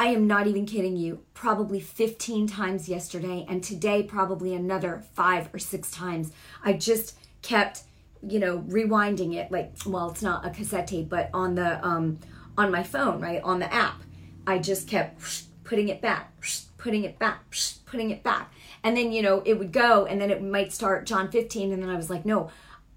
I 0.00 0.06
am 0.06 0.26
not 0.26 0.48
even 0.48 0.66
kidding 0.66 0.96
you, 0.96 1.20
probably 1.34 1.78
15 1.78 2.48
times 2.48 2.88
yesterday, 2.88 3.46
and 3.48 3.62
today, 3.62 4.02
probably 4.02 4.54
another 4.54 5.04
five 5.14 5.48
or 5.52 5.58
six 5.60 5.92
times. 5.92 6.32
I 6.64 6.72
just 6.72 7.16
kept 7.42 7.82
you 8.26 8.38
know, 8.38 8.58
rewinding 8.68 9.34
it 9.34 9.50
like 9.50 9.72
well, 9.86 10.10
it's 10.10 10.22
not 10.22 10.46
a 10.46 10.50
cassette 10.50 10.88
tape, 10.88 11.08
but 11.08 11.30
on 11.32 11.54
the 11.54 11.84
um 11.86 12.18
on 12.56 12.70
my 12.70 12.82
phone, 12.82 13.20
right? 13.20 13.42
On 13.42 13.58
the 13.58 13.72
app. 13.72 14.02
I 14.46 14.58
just 14.58 14.88
kept 14.88 15.22
putting 15.64 15.88
it 15.88 16.00
back, 16.00 16.32
putting 16.78 17.04
it 17.04 17.18
back, 17.18 17.54
putting 17.86 18.10
it 18.10 18.22
back. 18.22 18.52
And 18.82 18.96
then, 18.96 19.12
you 19.12 19.22
know, 19.22 19.42
it 19.44 19.58
would 19.58 19.72
go 19.72 20.06
and 20.06 20.20
then 20.20 20.30
it 20.30 20.42
might 20.42 20.72
start 20.72 21.06
John 21.06 21.30
15. 21.30 21.72
And 21.72 21.82
then 21.82 21.90
I 21.90 21.96
was 21.96 22.08
like, 22.08 22.24
no, 22.24 22.50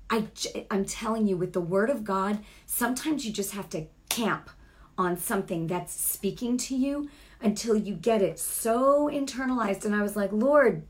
I, 0.09 0.27
I'm 0.69 0.85
telling 0.85 1.27
you, 1.27 1.37
with 1.37 1.53
the 1.53 1.61
word 1.61 1.89
of 1.89 2.03
God, 2.03 2.39
sometimes 2.65 3.25
you 3.25 3.31
just 3.31 3.51
have 3.51 3.69
to 3.69 3.85
camp 4.09 4.49
on 4.97 5.17
something 5.17 5.67
that's 5.67 5.93
speaking 5.93 6.57
to 6.57 6.75
you 6.75 7.09
until 7.41 7.75
you 7.75 7.95
get 7.95 8.21
it 8.21 8.39
so 8.39 9.09
internalized. 9.11 9.85
And 9.85 9.95
I 9.95 10.01
was 10.01 10.15
like, 10.15 10.31
Lord, 10.31 10.83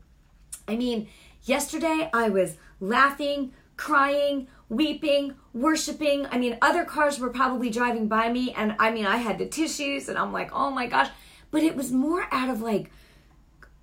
I 0.68 0.76
mean, 0.76 1.08
yesterday 1.44 2.10
I 2.12 2.28
was 2.28 2.56
laughing, 2.80 3.52
crying, 3.82 4.46
weeping, 4.68 5.34
worshiping. 5.52 6.24
I 6.30 6.38
mean, 6.38 6.56
other 6.62 6.84
cars 6.84 7.18
were 7.18 7.30
probably 7.30 7.68
driving 7.68 8.06
by 8.06 8.32
me, 8.32 8.52
and 8.52 8.76
I 8.78 8.92
mean, 8.92 9.06
I 9.06 9.16
had 9.16 9.38
the 9.38 9.46
tissues, 9.46 10.08
and 10.08 10.16
I'm 10.16 10.32
like, 10.32 10.50
oh 10.52 10.70
my 10.70 10.86
gosh. 10.86 11.10
But 11.50 11.64
it 11.64 11.74
was 11.74 11.90
more 11.90 12.28
out 12.30 12.48
of 12.48 12.62
like, 12.62 12.92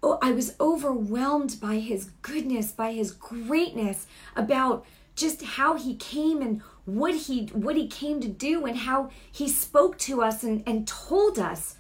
oh, 0.02 0.18
I 0.22 0.32
was 0.32 0.56
overwhelmed 0.58 1.58
by 1.60 1.80
his 1.80 2.12
goodness, 2.22 2.72
by 2.72 2.94
his 2.94 3.12
greatness, 3.12 4.08
about 4.38 4.86
just 5.16 5.44
how 5.44 5.76
he 5.76 5.96
came 5.96 6.42
and 6.42 6.62
what 6.86 7.14
he 7.14 7.48
what 7.48 7.76
he 7.76 7.86
came 7.86 8.22
to 8.22 8.30
do 8.30 8.66
and 8.66 8.78
how 8.78 9.10
he 9.30 9.50
spoke 9.50 9.98
to 9.98 10.22
us 10.22 10.44
and, 10.44 10.64
and 10.66 10.88
told 10.88 11.38
us 11.38 11.76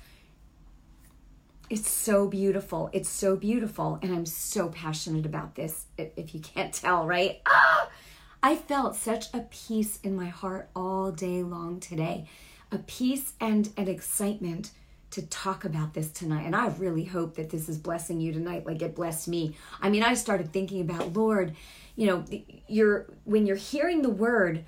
it's 1.69 1.89
so 1.89 2.27
beautiful 2.27 2.89
it's 2.91 3.09
so 3.09 3.35
beautiful 3.37 3.97
and 4.01 4.13
i'm 4.13 4.25
so 4.25 4.67
passionate 4.67 5.25
about 5.25 5.55
this 5.55 5.85
if 5.97 6.35
you 6.35 6.41
can't 6.41 6.73
tell 6.73 7.07
right 7.07 7.41
ah! 7.47 7.87
I 8.41 8.55
felt 8.55 8.95
such 8.95 9.33
a 9.33 9.39
peace 9.49 9.99
in 10.03 10.15
my 10.15 10.27
heart 10.27 10.69
all 10.75 11.11
day 11.11 11.43
long 11.43 11.79
today. 11.79 12.27
A 12.71 12.77
peace 12.77 13.33
and 13.41 13.69
an 13.77 13.87
excitement 13.87 14.71
to 15.11 15.23
talk 15.25 15.65
about 15.65 15.93
this 15.93 16.11
tonight. 16.11 16.45
And 16.45 16.55
i 16.55 16.67
really 16.67 17.05
hope 17.05 17.35
that 17.35 17.49
this 17.49 17.67
is 17.67 17.77
blessing 17.77 18.21
you 18.21 18.31
tonight 18.31 18.65
like 18.65 18.81
it 18.81 18.95
blessed 18.95 19.27
me. 19.27 19.55
I 19.81 19.89
mean 19.89 20.03
i 20.03 20.13
started 20.13 20.53
thinking 20.53 20.81
about 20.81 21.13
lord 21.13 21.55
you 21.95 22.07
know 22.07 22.23
you're 22.67 23.07
when 23.25 23.45
you're 23.45 23.55
hearing 23.55 24.01
the 24.01 24.09
word 24.09 24.63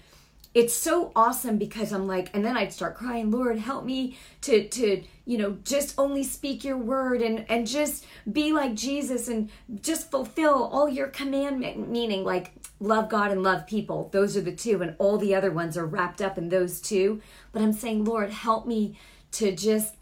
it's 0.53 0.73
so 0.73 1.11
awesome 1.15 1.57
because 1.57 1.93
I'm 1.93 2.07
like, 2.07 2.29
and 2.33 2.43
then 2.43 2.57
I'd 2.57 2.73
start 2.73 2.95
crying, 2.95 3.31
Lord, 3.31 3.57
help 3.57 3.85
me 3.85 4.17
to 4.41 4.67
to 4.67 5.03
you 5.25 5.37
know 5.37 5.57
just 5.63 5.95
only 5.97 6.23
speak 6.23 6.63
your 6.63 6.77
word 6.77 7.21
and 7.21 7.45
and 7.49 7.65
just 7.65 8.05
be 8.31 8.51
like 8.51 8.75
Jesus 8.75 9.27
and 9.27 9.49
just 9.81 10.11
fulfill 10.11 10.65
all 10.65 10.89
your 10.89 11.07
commandment, 11.07 11.89
meaning 11.89 12.23
like 12.23 12.51
love 12.79 13.09
God 13.09 13.31
and 13.31 13.43
love 13.43 13.65
people. 13.65 14.09
Those 14.11 14.35
are 14.35 14.41
the 14.41 14.51
two, 14.51 14.81
and 14.81 14.95
all 14.99 15.17
the 15.17 15.35
other 15.35 15.51
ones 15.51 15.77
are 15.77 15.85
wrapped 15.85 16.21
up 16.21 16.37
in 16.37 16.49
those 16.49 16.81
two. 16.81 17.21
But 17.53 17.61
I'm 17.61 17.73
saying, 17.73 18.03
Lord, 18.03 18.31
help 18.31 18.65
me 18.65 18.97
to 19.33 19.55
just 19.55 19.95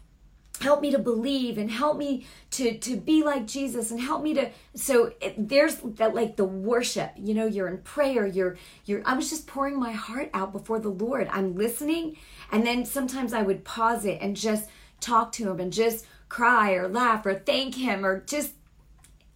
help 0.60 0.80
me 0.82 0.90
to 0.90 0.98
believe 0.98 1.56
and 1.56 1.70
help 1.70 1.96
me 1.96 2.26
to 2.50 2.76
to 2.78 2.96
be 2.96 3.22
like 3.22 3.46
jesus 3.46 3.90
and 3.90 4.00
help 4.00 4.22
me 4.22 4.34
to 4.34 4.50
so 4.74 5.12
it, 5.20 5.48
there's 5.48 5.76
that 5.76 6.14
like 6.14 6.36
the 6.36 6.44
worship 6.44 7.12
you 7.16 7.32
know 7.32 7.46
you're 7.46 7.68
in 7.68 7.78
prayer 7.78 8.26
you're 8.26 8.56
you're 8.84 9.02
i 9.06 9.14
was 9.14 9.30
just 9.30 9.46
pouring 9.46 9.78
my 9.78 9.92
heart 9.92 10.30
out 10.34 10.52
before 10.52 10.78
the 10.78 10.88
lord. 10.88 11.28
I'm 11.32 11.54
listening 11.54 12.16
and 12.52 12.66
then 12.66 12.84
sometimes 12.84 13.32
i 13.32 13.42
would 13.42 13.64
pause 13.64 14.04
it 14.04 14.18
and 14.20 14.36
just 14.36 14.68
talk 15.00 15.32
to 15.32 15.50
him 15.50 15.60
and 15.60 15.72
just 15.72 16.06
cry 16.28 16.72
or 16.72 16.88
laugh 16.88 17.24
or 17.24 17.34
thank 17.34 17.74
him 17.74 18.04
or 18.04 18.20
just 18.20 18.52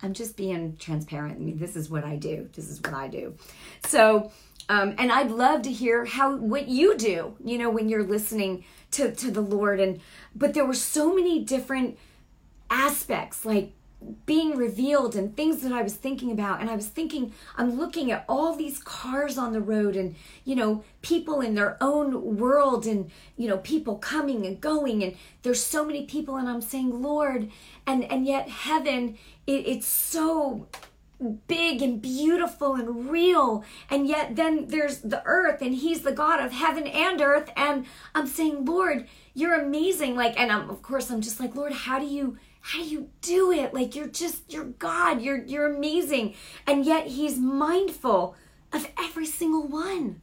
i'm 0.03 0.13
just 0.13 0.37
being 0.37 0.77
transparent. 0.77 1.37
I 1.37 1.41
mean 1.41 1.59
this 1.59 1.77
is 1.77 1.89
what 1.89 2.05
i 2.05 2.17
do. 2.17 2.49
This 2.53 2.69
is 2.69 2.81
what 2.83 2.95
i 2.95 3.09
do. 3.09 3.35
So 3.87 4.31
um, 4.69 4.95
and 4.99 5.13
i'd 5.13 5.31
love 5.31 5.63
to 5.63 5.73
hear 5.73 6.05
how 6.05 6.37
what 6.37 6.69
you 6.69 6.97
do 6.97 7.37
you 7.45 7.59
know 7.59 7.69
when 7.69 7.89
you're 7.89 8.03
listening 8.03 8.65
to 8.95 9.15
to 9.15 9.31
the 9.31 9.41
lord 9.41 9.81
and 9.81 10.01
but 10.35 10.55
there 10.55 10.65
were 10.65 10.75
so 10.75 11.15
many 11.15 11.45
different 11.45 11.99
aspects 12.71 13.45
like 13.45 13.73
being 14.27 14.57
revealed 14.57 15.17
and 15.17 15.37
things 15.37 15.63
that 15.63 15.73
I 15.73 15.83
was 15.83 15.95
thinking 15.95 16.31
about. 16.31 16.61
And 16.61 16.71
I 16.71 16.77
was 16.77 16.89
thinking, 16.89 17.33
I'm 17.57 17.79
looking 17.79 18.11
at 18.11 18.25
all 18.29 18.55
these 18.55 18.79
cars 18.79 19.39
on 19.39 19.53
the 19.53 19.61
road 19.61 19.97
and, 19.97 20.15
you 20.45 20.57
know, 20.57 20.85
people 21.03 21.41
in 21.41 21.55
their 21.55 21.77
own 21.81 22.37
world 22.37 22.87
and, 22.87 23.11
you 23.37 23.49
know, 23.49 23.59
people 23.59 23.97
coming 23.97 24.47
and 24.47 24.61
going. 24.61 25.03
And 25.03 25.17
there's 25.43 25.63
so 25.63 25.85
many 25.85 26.05
people. 26.05 26.37
And 26.37 26.49
I'm 26.49 26.61
saying, 26.61 27.03
Lord, 27.03 27.51
and, 27.87 28.05
and 28.05 28.27
yet 28.27 28.49
heaven, 28.49 29.17
it, 29.47 29.67
it's 29.67 29.87
so 29.87 30.67
big 31.47 31.83
and 31.83 32.01
beautiful 32.01 32.75
and 32.75 33.11
real. 33.11 33.65
And 33.91 34.07
yet 34.07 34.37
then 34.37 34.67
there's 34.69 34.99
the 34.99 35.23
earth 35.25 35.63
and 35.63 35.75
he's 35.75 36.03
the 36.03 36.13
God 36.13 36.41
of 36.41 36.53
heaven 36.53 36.87
and 36.87 37.21
earth. 37.21 37.51
And 37.57 37.87
I'm 38.15 38.27
saying, 38.27 38.65
Lord, 38.65 39.07
you're 39.35 39.61
amazing. 39.61 40.17
Like, 40.17 40.39
and 40.39 40.51
I'm, 40.51 40.71
of 40.71 40.83
course, 40.83 41.11
I'm 41.11 41.21
just 41.21 41.41
like, 41.41 41.55
Lord, 41.55 41.73
how 41.73 41.99
do 41.99 42.07
you, 42.07 42.39
how 42.61 42.79
do 42.83 42.89
you 42.89 43.11
do 43.21 43.53
it? 43.53 43.75
Like, 43.75 43.95
you're 43.95 44.09
just, 44.09 44.53
you're 44.53 44.65
God, 44.65 45.21
you're, 45.21 45.45
you're 45.45 45.75
amazing. 45.75 46.35
And 46.67 46.85
yet 46.85 47.09
he's 47.09 47.39
mindful 47.39 48.35
of 48.73 48.91
every 48.99 49.27
single 49.27 49.67
one, 49.67 50.21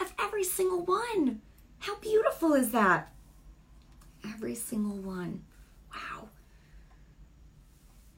of 0.00 0.12
every 0.18 0.44
single 0.44 0.84
one. 0.84 1.40
How 1.80 1.96
beautiful 1.96 2.54
is 2.54 2.70
that? 2.72 3.12
Every 4.24 4.54
single 4.54 4.96
one. 4.96 5.44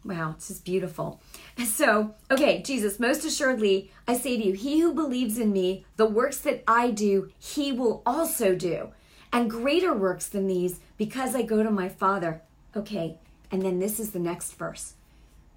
Wow. 0.04 0.34
It's 0.36 0.48
just 0.48 0.64
beautiful. 0.64 1.20
So, 1.64 2.14
okay, 2.30 2.62
Jesus, 2.62 2.98
most 2.98 3.24
assuredly, 3.24 3.90
I 4.08 4.16
say 4.16 4.36
to 4.36 4.44
you, 4.44 4.52
he 4.54 4.80
who 4.80 4.92
believes 4.92 5.38
in 5.38 5.52
me, 5.52 5.84
the 5.96 6.06
works 6.06 6.38
that 6.38 6.64
I 6.66 6.90
do, 6.90 7.30
he 7.38 7.72
will 7.72 8.02
also 8.04 8.54
do 8.54 8.92
and 9.34 9.50
greater 9.50 9.92
works 9.92 10.28
than 10.28 10.46
these 10.46 10.78
because 10.96 11.34
I 11.34 11.42
go 11.42 11.64
to 11.64 11.70
my 11.70 11.88
Father. 11.88 12.40
Okay, 12.76 13.18
and 13.50 13.62
then 13.62 13.80
this 13.80 13.98
is 13.98 14.12
the 14.12 14.20
next 14.20 14.52
verse. 14.52 14.94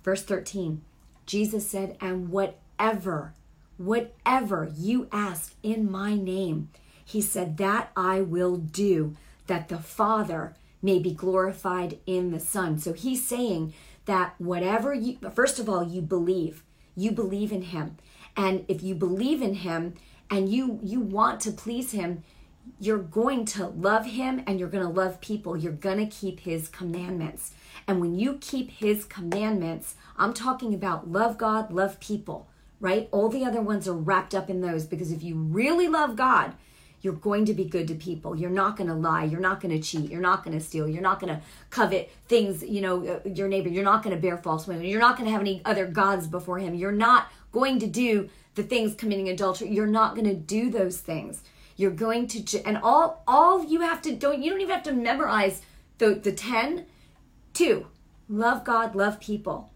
Verse 0.04 0.24
13. 0.24 0.82
Jesus 1.28 1.70
said, 1.70 1.96
And 2.02 2.30
whatever, 2.30 3.34
whatever 3.78 4.72
you 4.76 5.08
ask 5.12 5.54
in 5.62 5.92
my 5.92 6.16
name, 6.16 6.70
he 7.06 7.22
said, 7.22 7.58
that 7.58 7.92
I 7.96 8.22
will 8.22 8.58
do, 8.58 9.16
that 9.46 9.70
the 9.70 9.78
Father 9.78 10.56
may 10.82 10.98
be 10.98 11.14
glorified 11.14 12.00
in 12.08 12.32
the 12.32 12.40
Son. 12.40 12.80
So 12.80 12.94
he's 12.94 13.28
saying 13.28 13.74
that 14.08 14.34
whatever 14.40 14.94
you, 14.94 15.18
first 15.34 15.60
of 15.60 15.70
all, 15.70 15.88
you 15.88 16.02
believe, 16.02 16.64
you 16.96 17.12
believe 17.12 17.52
in 17.52 17.62
him. 17.62 17.98
And 18.36 18.66
if 18.68 18.82
you 18.82 18.96
believe 18.96 19.42
in 19.42 19.56
him 19.56 19.94
and 20.30 20.50
you 20.50 20.80
you 20.82 21.00
want 21.00 21.40
to 21.42 21.52
please 21.52 21.92
him, 21.92 22.24
you're 22.80 22.98
going 22.98 23.46
to 23.46 23.68
love 23.68 24.06
him 24.06 24.44
and 24.46 24.60
you're 24.60 24.70
going 24.70 24.86
to 24.86 24.90
love 24.90 25.22
people. 25.22 25.56
You're 25.56 25.72
going 25.72 25.98
to 25.98 26.16
keep 26.16 26.42
his 26.42 26.68
commandments. 26.68 27.52
And 27.88 28.02
when 28.02 28.18
you 28.18 28.38
keep 28.40 28.72
his 28.72 29.06
commandments, 29.06 29.96
I'm 30.18 30.34
talking 30.34 30.74
about 30.74 31.10
love 31.10 31.38
God, 31.38 31.72
love 31.72 32.00
people, 32.00 32.50
right? 32.80 33.08
All 33.12 33.30
the 33.30 33.46
other 33.46 33.62
ones 33.62 33.88
are 33.88 33.94
wrapped 33.94 34.36
up 34.36 34.50
in 34.50 34.62
those 34.62 34.86
because 34.86 35.12
if 35.12 35.24
you 35.24 35.36
really 35.36 35.88
love 35.88 36.16
God, 36.16 36.54
you're 37.02 37.14
going 37.14 37.46
to 37.46 37.54
be 37.54 37.66
good 37.66 37.88
to 37.88 37.96
people. 37.96 38.36
You're 38.36 38.50
not 38.50 38.76
going 38.76 38.90
to 38.90 38.96
lie. 38.96 39.24
You're 39.24 39.40
not 39.40 39.62
going 39.62 39.76
to 39.76 39.82
cheat. 39.82 40.10
You're 40.10 40.22
not 40.22 40.44
going 40.44 40.58
to 40.58 40.64
steal. 40.64 40.88
You're 40.90 41.02
not 41.02 41.20
going 41.20 41.36
to 41.36 41.42
covet 41.70 42.12
things, 42.28 42.64
you 42.64 42.82
know, 42.82 43.06
uh, 43.08 43.30
your 43.30 43.48
neighbor. 43.48 43.70
You're 43.70 43.84
not 43.84 44.04
going 44.04 44.16
to 44.16 44.22
bear 44.22 44.38
false 44.38 44.68
witness. 44.68 44.88
You're 44.88 45.00
not 45.00 45.16
going 45.18 45.26
to 45.26 45.32
have 45.32 45.42
any 45.42 45.62
other 45.64 45.86
gods 45.86 46.28
before 46.28 46.60
him. 46.60 46.74
You're 46.74 46.92
not 46.92 47.32
going 47.52 47.80
to 47.80 47.88
do 47.88 48.30
the 48.56 48.64
things 48.64 48.96
committing 48.96 49.30
adultery. 49.30 49.70
You're 49.70 49.88
not 49.88 50.16
going 50.16 50.28
to 50.28 50.36
do 50.36 50.72
those 50.72 50.98
things. 50.98 51.44
You're 51.76 51.92
going 51.92 52.28
to 52.28 52.64
and 52.64 52.78
all 52.78 53.24
all 53.28 53.64
you 53.64 53.82
have 53.82 54.02
to 54.02 54.16
don't 54.16 54.42
you 54.42 54.50
don't 54.50 54.62
even 54.62 54.74
have 54.74 54.84
to 54.84 54.94
memorize 54.94 55.62
the 56.00 56.16
the 56.16 56.32
10 56.32 56.86
two 57.54 57.86
love 58.30 58.64
God, 58.64 58.96
love 58.96 59.20
people. 59.20 59.72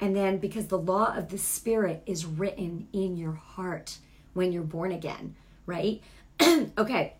And 0.00 0.16
then 0.16 0.38
because 0.38 0.66
the 0.66 0.78
law 0.78 1.14
of 1.14 1.28
the 1.28 1.38
spirit 1.38 2.02
is 2.06 2.26
written 2.26 2.88
in 2.92 3.16
your 3.16 3.32
heart 3.32 3.98
when 4.32 4.52
you're 4.52 4.62
born 4.62 4.90
again, 4.90 5.36
right? 5.66 6.02
okay. 6.78 7.14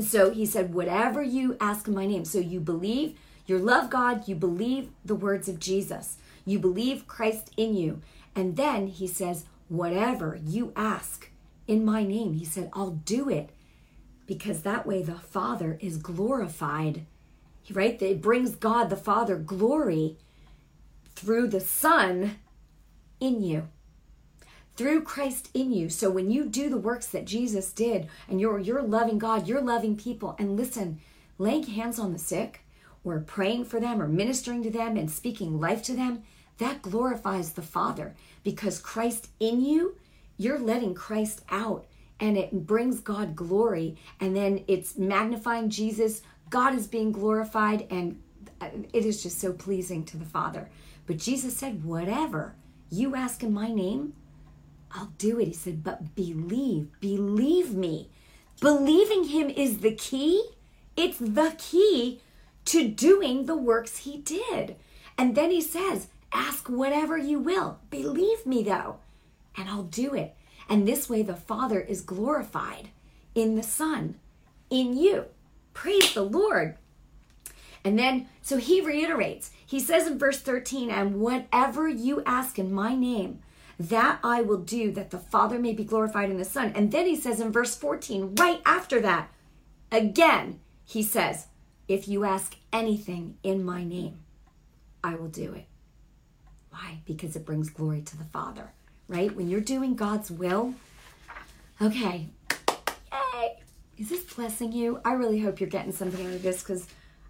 So 0.00 0.30
he 0.30 0.46
said 0.46 0.74
whatever 0.74 1.22
you 1.22 1.56
ask 1.60 1.88
in 1.88 1.94
my 1.94 2.06
name. 2.06 2.24
So 2.24 2.38
you 2.38 2.60
believe, 2.60 3.18
you 3.46 3.58
love 3.58 3.90
God, 3.90 4.28
you 4.28 4.34
believe 4.34 4.90
the 5.04 5.14
words 5.14 5.48
of 5.48 5.58
Jesus. 5.58 6.18
You 6.44 6.58
believe 6.58 7.06
Christ 7.06 7.50
in 7.56 7.74
you. 7.74 8.00
And 8.34 8.56
then 8.56 8.86
he 8.86 9.06
says 9.06 9.44
whatever 9.68 10.38
you 10.42 10.72
ask 10.76 11.30
in 11.66 11.84
my 11.84 12.04
name. 12.04 12.34
He 12.34 12.44
said, 12.44 12.70
I'll 12.72 12.90
do 12.90 13.28
it 13.28 13.50
because 14.26 14.62
that 14.62 14.86
way 14.86 15.02
the 15.02 15.16
Father 15.16 15.78
is 15.80 15.96
glorified. 15.96 17.04
Right? 17.70 18.00
It 18.00 18.22
brings 18.22 18.54
God 18.54 18.88
the 18.88 18.96
Father 18.96 19.36
glory 19.36 20.16
through 21.14 21.48
the 21.48 21.60
Son 21.60 22.36
in 23.20 23.42
you. 23.42 23.68
Through 24.78 25.02
Christ 25.02 25.50
in 25.52 25.72
you. 25.72 25.90
So 25.90 26.08
when 26.08 26.30
you 26.30 26.46
do 26.46 26.70
the 26.70 26.78
works 26.78 27.08
that 27.08 27.26
Jesus 27.26 27.72
did 27.72 28.08
and 28.28 28.40
you're 28.40 28.58
you're 28.58 28.82
loving 28.82 29.18
God, 29.18 29.46
you're 29.46 29.60
loving 29.60 29.96
people 29.96 30.34
and 30.38 30.56
listen, 30.56 31.00
laying 31.36 31.64
hands 31.64 31.98
on 31.98 32.12
the 32.12 32.18
sick 32.18 32.60
or 33.04 33.18
praying 33.18 33.66
for 33.66 33.80
them 33.80 34.00
or 34.00 34.08
ministering 34.08 34.62
to 34.62 34.70
them 34.70 34.96
and 34.96 35.10
speaking 35.10 35.60
life 35.60 35.82
to 35.82 35.94
them, 35.94 36.22
that 36.58 36.80
glorifies 36.80 37.52
the 37.52 37.62
Father 37.62 38.14
because 38.42 38.78
Christ 38.78 39.28
in 39.38 39.60
you 39.60 39.96
you're 40.38 40.58
letting 40.58 40.94
Christ 40.94 41.42
out 41.50 41.84
and 42.20 42.38
it 42.38 42.66
brings 42.66 43.00
God 43.00 43.36
glory. 43.36 43.96
And 44.20 44.34
then 44.34 44.64
it's 44.68 44.96
magnifying 44.96 45.68
Jesus, 45.68 46.22
God 46.48 46.74
is 46.74 46.86
being 46.86 47.12
glorified 47.12 47.86
and 47.90 48.22
uh, 48.60 48.68
it 48.92 49.04
is 49.04 49.22
just 49.22 49.40
so 49.40 49.52
pleasing 49.52 50.04
to 50.06 50.16
the 50.16 50.24
Father. 50.24 50.68
But 51.06 51.18
Jesus 51.18 51.56
said, 51.56 51.84
Whatever 51.84 52.54
you 52.90 53.14
ask 53.14 53.42
in 53.42 53.52
my 53.52 53.70
name, 53.70 54.14
I'll 54.92 55.12
do 55.18 55.38
it. 55.40 55.48
He 55.48 55.54
said, 55.54 55.84
But 55.84 56.14
believe, 56.14 56.88
believe 57.00 57.74
me. 57.74 58.10
Believing 58.60 59.24
him 59.24 59.50
is 59.50 59.78
the 59.78 59.94
key. 59.94 60.50
It's 60.96 61.18
the 61.18 61.54
key 61.58 62.20
to 62.66 62.88
doing 62.88 63.46
the 63.46 63.56
works 63.56 63.98
he 63.98 64.18
did. 64.18 64.76
And 65.16 65.34
then 65.34 65.50
he 65.50 65.60
says, 65.60 66.08
Ask 66.32 66.68
whatever 66.68 67.16
you 67.16 67.38
will. 67.38 67.78
Believe 67.90 68.44
me, 68.44 68.62
though, 68.62 68.96
and 69.56 69.68
I'll 69.68 69.84
do 69.84 70.14
it. 70.14 70.34
And 70.68 70.86
this 70.86 71.08
way, 71.08 71.22
the 71.22 71.36
Father 71.36 71.80
is 71.80 72.02
glorified 72.02 72.90
in 73.34 73.56
the 73.56 73.62
Son, 73.62 74.16
in 74.68 74.96
you. 74.96 75.26
Praise 75.72 76.12
the 76.12 76.22
Lord. 76.22 76.76
And 77.84 77.98
then, 77.98 78.28
so 78.42 78.58
he 78.58 78.80
reiterates, 78.80 79.50
he 79.64 79.80
says 79.80 80.06
in 80.06 80.18
verse 80.18 80.40
13, 80.40 80.90
and 80.90 81.20
whatever 81.20 81.88
you 81.88 82.22
ask 82.26 82.58
in 82.58 82.72
my 82.72 82.94
name, 82.94 83.40
that 83.78 84.18
I 84.24 84.42
will 84.42 84.58
do, 84.58 84.90
that 84.92 85.10
the 85.10 85.18
Father 85.18 85.58
may 85.58 85.72
be 85.72 85.84
glorified 85.84 86.30
in 86.30 86.38
the 86.38 86.44
Son. 86.44 86.72
And 86.74 86.90
then 86.90 87.06
he 87.06 87.16
says 87.16 87.40
in 87.40 87.52
verse 87.52 87.76
14, 87.76 88.34
right 88.34 88.60
after 88.66 89.00
that, 89.00 89.30
again, 89.92 90.60
he 90.84 91.02
says, 91.02 91.46
if 91.86 92.08
you 92.08 92.24
ask 92.24 92.56
anything 92.72 93.36
in 93.42 93.64
my 93.64 93.84
name, 93.84 94.20
I 95.02 95.14
will 95.14 95.28
do 95.28 95.52
it. 95.52 95.66
Why? 96.70 97.00
Because 97.06 97.36
it 97.36 97.46
brings 97.46 97.70
glory 97.70 98.02
to 98.02 98.16
the 98.16 98.24
Father, 98.24 98.72
right? 99.06 99.34
When 99.34 99.48
you're 99.48 99.60
doing 99.60 99.94
God's 99.94 100.30
will, 100.30 100.74
okay, 101.80 102.28
yay! 103.12 103.62
Is 103.96 104.10
this 104.10 104.24
blessing 104.34 104.72
you? 104.72 105.00
I 105.04 105.12
really 105.12 105.40
hope 105.40 105.60
you're 105.60 105.68
getting 105.68 105.92
something 105.92 106.24
out 106.26 106.32
of 106.32 106.42
this 106.42 106.62
because 106.62 106.86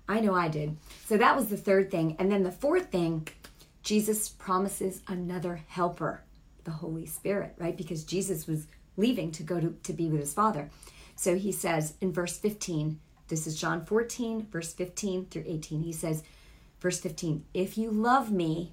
I 0.08 0.20
know 0.20 0.34
I 0.34 0.48
did. 0.48 0.76
So 1.06 1.16
that 1.16 1.36
was 1.36 1.46
the 1.46 1.56
third 1.56 1.90
thing. 1.90 2.16
And 2.18 2.32
then 2.32 2.42
the 2.42 2.52
fourth 2.52 2.90
thing, 2.90 3.28
Jesus 3.82 4.28
promises 4.28 5.02
another 5.06 5.62
helper, 5.68 6.22
the 6.68 6.76
Holy 6.76 7.06
Spirit, 7.06 7.54
right? 7.58 7.76
Because 7.76 8.04
Jesus 8.04 8.46
was 8.46 8.66
leaving 8.96 9.30
to 9.32 9.42
go 9.42 9.60
to, 9.60 9.76
to 9.82 9.92
be 9.92 10.08
with 10.08 10.20
his 10.20 10.34
Father. 10.34 10.70
So 11.16 11.36
he 11.36 11.52
says 11.52 11.94
in 12.00 12.12
verse 12.12 12.38
15, 12.38 13.00
this 13.28 13.46
is 13.46 13.60
John 13.60 13.84
14, 13.84 14.46
verse 14.50 14.72
15 14.72 15.26
through 15.26 15.44
18. 15.46 15.82
He 15.82 15.92
says, 15.92 16.22
verse 16.80 17.00
15, 17.00 17.44
if 17.52 17.76
you 17.76 17.90
love 17.90 18.30
me, 18.30 18.72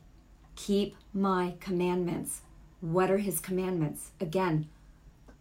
keep 0.56 0.96
my 1.14 1.56
commandments. 1.60 2.42
What 2.82 3.12
are 3.12 3.18
his 3.18 3.40
commandments? 3.40 4.12
Again, 4.22 4.68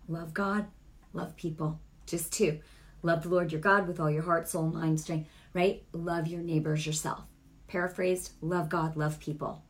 love 0.09 0.35
God, 0.35 0.67
love 1.13 1.37
people. 1.37 1.79
Just 2.07 2.33
two. 2.33 2.61
Love 3.03 3.23
the 3.23 3.29
Lord 3.29 3.53
your 3.53 3.61
God 3.61 3.87
with 3.87 4.01
all 4.01 4.11
your 4.11 4.23
heart, 4.23 4.49
soul, 4.49 4.69
mind, 4.69 5.01
strength 5.01 5.29
right? 5.55 5.83
Love 5.93 6.27
your 6.27 6.43
neighbors 6.43 6.87
yourself. 6.87 7.25
Paraphrased, 7.69 8.33
love 8.43 8.69
God, 8.69 8.97
love 8.97 9.19
people. 9.21 9.63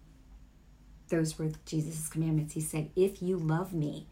Those 1.15 1.39
were 1.39 1.53
Jesus' 1.65 2.09
commandments. 2.09 2.55
He 2.55 2.61
said, 2.61 2.91
If 2.97 3.23
you 3.23 3.37
love 3.37 3.73
me, 3.73 4.09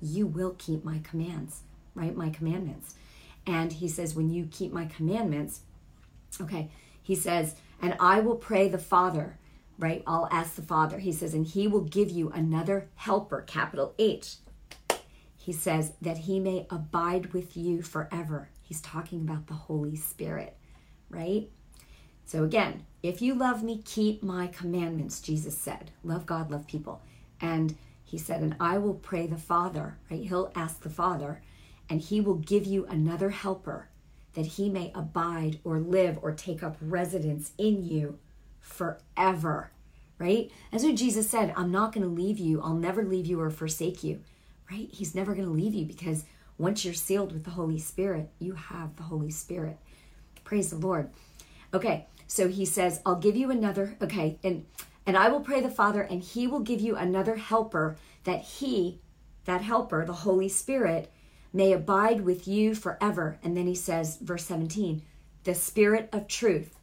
you 0.00 0.26
will 0.26 0.54
keep 0.56 0.86
my 0.86 1.00
commands, 1.00 1.60
right? 1.94 2.16
My 2.16 2.30
commandments. 2.30 2.94
And 3.46 3.74
he 3.74 3.88
says, 3.88 4.14
When 4.14 4.30
you 4.30 4.48
keep 4.50 4.72
my 4.72 4.86
commandments, 4.86 5.60
okay, 6.40 6.70
he 7.02 7.14
says, 7.14 7.56
And 7.82 7.94
I 8.00 8.20
will 8.20 8.36
pray 8.36 8.68
the 8.68 8.78
Father, 8.78 9.36
right? 9.78 10.02
I'll 10.06 10.28
ask 10.32 10.54
the 10.54 10.62
Father. 10.62 10.98
He 10.98 11.12
says, 11.12 11.34
And 11.34 11.46
he 11.46 11.68
will 11.68 11.82
give 11.82 12.10
you 12.10 12.30
another 12.30 12.88
helper, 12.94 13.42
capital 13.42 13.94
H. 13.98 14.36
He 15.36 15.52
says, 15.52 15.92
That 16.00 16.16
he 16.16 16.40
may 16.40 16.66
abide 16.70 17.34
with 17.34 17.54
you 17.54 17.82
forever. 17.82 18.48
He's 18.62 18.80
talking 18.80 19.20
about 19.20 19.46
the 19.46 19.52
Holy 19.52 19.94
Spirit 19.94 20.56
right? 21.10 21.48
So 22.26 22.42
again, 22.42 22.84
if 23.02 23.22
you 23.22 23.34
love 23.34 23.62
me, 23.62 23.82
keep 23.84 24.22
my 24.22 24.48
commandments, 24.48 25.20
Jesus 25.20 25.56
said. 25.56 25.92
Love 26.02 26.26
God, 26.26 26.50
love 26.50 26.66
people. 26.66 27.00
And 27.40 27.76
he 28.04 28.18
said, 28.18 28.42
and 28.42 28.56
I 28.60 28.78
will 28.78 28.94
pray 28.94 29.26
the 29.26 29.36
Father, 29.36 29.96
right? 30.10 30.24
He'll 30.24 30.52
ask 30.54 30.80
the 30.80 30.90
Father, 30.90 31.40
and 31.88 32.00
he 32.00 32.20
will 32.20 32.34
give 32.34 32.66
you 32.66 32.84
another 32.86 33.30
helper 33.30 33.88
that 34.34 34.46
he 34.46 34.68
may 34.68 34.90
abide 34.94 35.60
or 35.62 35.78
live 35.78 36.18
or 36.20 36.32
take 36.32 36.62
up 36.62 36.76
residence 36.80 37.52
in 37.58 37.84
you 37.84 38.18
forever, 38.60 39.70
right? 40.18 40.50
That's 40.70 40.84
what 40.84 40.96
Jesus 40.96 41.30
said. 41.30 41.54
I'm 41.56 41.70
not 41.70 41.92
going 41.92 42.04
to 42.06 42.22
leave 42.22 42.38
you. 42.38 42.60
I'll 42.60 42.74
never 42.74 43.04
leave 43.04 43.26
you 43.26 43.40
or 43.40 43.50
forsake 43.50 44.02
you, 44.02 44.20
right? 44.70 44.88
He's 44.90 45.14
never 45.14 45.32
going 45.32 45.46
to 45.46 45.54
leave 45.54 45.74
you 45.74 45.86
because 45.86 46.24
once 46.58 46.84
you're 46.84 46.92
sealed 46.92 47.32
with 47.32 47.44
the 47.44 47.50
Holy 47.50 47.78
Spirit, 47.78 48.30
you 48.40 48.54
have 48.54 48.96
the 48.96 49.04
Holy 49.04 49.30
Spirit. 49.30 49.78
Praise 50.44 50.70
the 50.70 50.76
Lord. 50.76 51.10
Okay, 51.72 52.06
so 52.26 52.48
he 52.48 52.64
says, 52.64 53.00
I'll 53.06 53.16
give 53.16 53.36
you 53.36 53.50
another, 53.50 53.96
okay, 54.02 54.38
and 54.42 54.66
and 55.06 55.16
I 55.16 55.28
will 55.28 55.40
pray 55.40 55.60
the 55.60 55.70
Father, 55.70 56.02
and 56.02 56.20
he 56.20 56.48
will 56.48 56.60
give 56.60 56.80
you 56.80 56.96
another 56.96 57.36
helper 57.36 57.96
that 58.24 58.42
he, 58.42 59.00
that 59.44 59.62
helper, 59.62 60.04
the 60.04 60.12
Holy 60.12 60.48
Spirit, 60.48 61.12
may 61.52 61.72
abide 61.72 62.22
with 62.22 62.48
you 62.48 62.74
forever. 62.74 63.38
And 63.42 63.56
then 63.56 63.68
he 63.68 63.74
says, 63.74 64.16
verse 64.16 64.44
17, 64.44 65.02
the 65.44 65.54
Spirit 65.54 66.08
of 66.12 66.26
truth. 66.26 66.80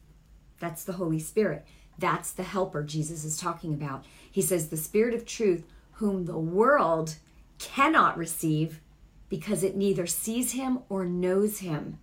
That's 0.58 0.84
the 0.84 0.94
Holy 0.94 1.18
Spirit. 1.18 1.66
That's 1.98 2.32
the 2.32 2.42
helper 2.42 2.82
Jesus 2.82 3.24
is 3.24 3.36
talking 3.36 3.74
about. 3.74 4.06
He 4.32 4.40
says, 4.40 4.68
the 4.68 4.76
Spirit 4.78 5.14
of 5.14 5.26
truth, 5.26 5.64
whom 5.92 6.24
the 6.24 6.38
world 6.38 7.16
cannot 7.58 8.16
receive 8.16 8.80
because 9.28 9.62
it 9.62 9.76
neither 9.76 10.06
sees 10.06 10.52
him 10.52 10.78
or 10.88 11.04
knows 11.04 11.58
him. 11.58 11.98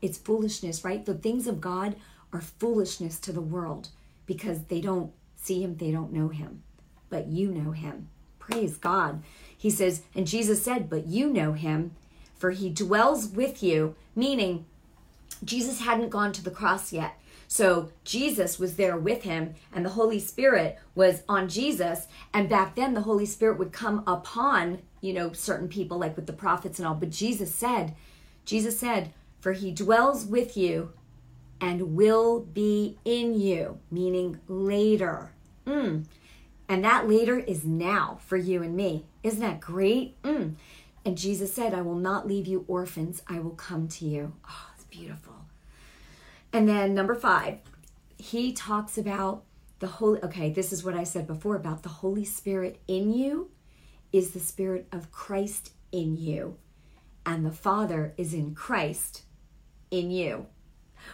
It's 0.00 0.18
foolishness, 0.18 0.84
right? 0.84 1.04
The 1.04 1.14
things 1.14 1.46
of 1.46 1.60
God 1.60 1.96
are 2.32 2.40
foolishness 2.40 3.18
to 3.20 3.32
the 3.32 3.40
world 3.40 3.88
because 4.26 4.64
they 4.64 4.80
don't 4.80 5.12
see 5.36 5.62
him, 5.62 5.76
they 5.76 5.90
don't 5.90 6.12
know 6.12 6.28
him. 6.28 6.62
But 7.10 7.28
you 7.28 7.50
know 7.50 7.72
him. 7.72 8.08
Praise 8.38 8.76
God. 8.76 9.22
He 9.56 9.70
says, 9.70 10.02
and 10.14 10.26
Jesus 10.26 10.62
said, 10.62 10.90
But 10.90 11.06
you 11.06 11.32
know 11.32 11.52
him, 11.52 11.92
for 12.36 12.50
he 12.50 12.70
dwells 12.70 13.28
with 13.28 13.62
you, 13.62 13.94
meaning 14.14 14.66
Jesus 15.44 15.80
hadn't 15.80 16.10
gone 16.10 16.32
to 16.32 16.44
the 16.44 16.50
cross 16.50 16.92
yet. 16.92 17.18
So 17.50 17.90
Jesus 18.04 18.58
was 18.58 18.76
there 18.76 18.96
with 18.98 19.22
him, 19.22 19.54
and 19.72 19.84
the 19.84 19.90
Holy 19.90 20.20
Spirit 20.20 20.78
was 20.94 21.22
on 21.28 21.48
Jesus. 21.48 22.06
And 22.34 22.48
back 22.48 22.74
then, 22.74 22.92
the 22.92 23.00
Holy 23.02 23.24
Spirit 23.24 23.58
would 23.58 23.72
come 23.72 24.02
upon, 24.06 24.80
you 25.00 25.14
know, 25.14 25.32
certain 25.32 25.68
people, 25.68 25.98
like 25.98 26.14
with 26.14 26.26
the 26.26 26.32
prophets 26.34 26.78
and 26.78 26.86
all. 26.86 26.94
But 26.94 27.10
Jesus 27.10 27.54
said, 27.54 27.94
Jesus 28.44 28.78
said, 28.78 29.12
for 29.40 29.52
he 29.52 29.70
dwells 29.72 30.26
with 30.26 30.56
you 30.56 30.92
and 31.60 31.94
will 31.96 32.40
be 32.40 32.98
in 33.04 33.38
you, 33.38 33.78
meaning 33.90 34.40
later. 34.46 35.32
Mm. 35.66 36.04
And 36.68 36.84
that 36.84 37.08
later 37.08 37.38
is 37.38 37.64
now 37.64 38.18
for 38.24 38.36
you 38.36 38.62
and 38.62 38.76
me. 38.76 39.06
Isn't 39.22 39.40
that 39.40 39.60
great? 39.60 40.20
Mm. 40.22 40.54
And 41.04 41.16
Jesus 41.16 41.52
said, 41.52 41.74
I 41.74 41.82
will 41.82 41.96
not 41.96 42.26
leave 42.26 42.46
you 42.46 42.64
orphans, 42.68 43.22
I 43.26 43.38
will 43.40 43.52
come 43.52 43.88
to 43.88 44.04
you. 44.04 44.34
Oh, 44.48 44.70
it's 44.74 44.84
beautiful. 44.84 45.34
And 46.52 46.68
then 46.68 46.94
number 46.94 47.14
five, 47.14 47.58
he 48.18 48.52
talks 48.52 48.98
about 48.98 49.44
the 49.78 49.86
Holy, 49.86 50.22
okay, 50.22 50.50
this 50.50 50.72
is 50.72 50.84
what 50.84 50.94
I 50.94 51.04
said 51.04 51.26
before 51.26 51.56
about 51.56 51.82
the 51.82 51.88
Holy 51.88 52.24
Spirit 52.24 52.80
in 52.88 53.12
you 53.12 53.50
is 54.12 54.30
the 54.30 54.40
Spirit 54.40 54.86
of 54.90 55.12
Christ 55.12 55.72
in 55.92 56.16
you, 56.16 56.56
and 57.24 57.44
the 57.44 57.52
Father 57.52 58.14
is 58.16 58.34
in 58.34 58.54
Christ 58.54 59.22
in 59.90 60.10
you. 60.10 60.46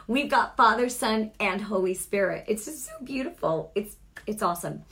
We've 0.07 0.31
got 0.31 0.57
Father, 0.57 0.89
Son, 0.89 1.33
and 1.41 1.63
Holy 1.63 1.95
Spirit. 1.95 2.45
It's 2.49 2.65
just 2.65 2.85
so 2.85 2.93
beautiful. 3.03 3.73
It's 3.75 3.97
it's 4.27 4.43
awesome. 4.43 4.85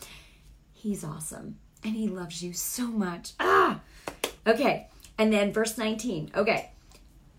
He's 0.73 1.05
awesome. 1.05 1.59
And 1.85 1.95
he 1.95 2.09
loves 2.09 2.43
you 2.43 2.53
so 2.53 2.87
much. 2.87 3.33
Ah. 3.41 3.81
Okay. 4.47 4.89
And 5.19 5.33
then 5.33 5.53
verse 5.53 5.79
19. 5.79 6.33
Okay. 6.35 6.71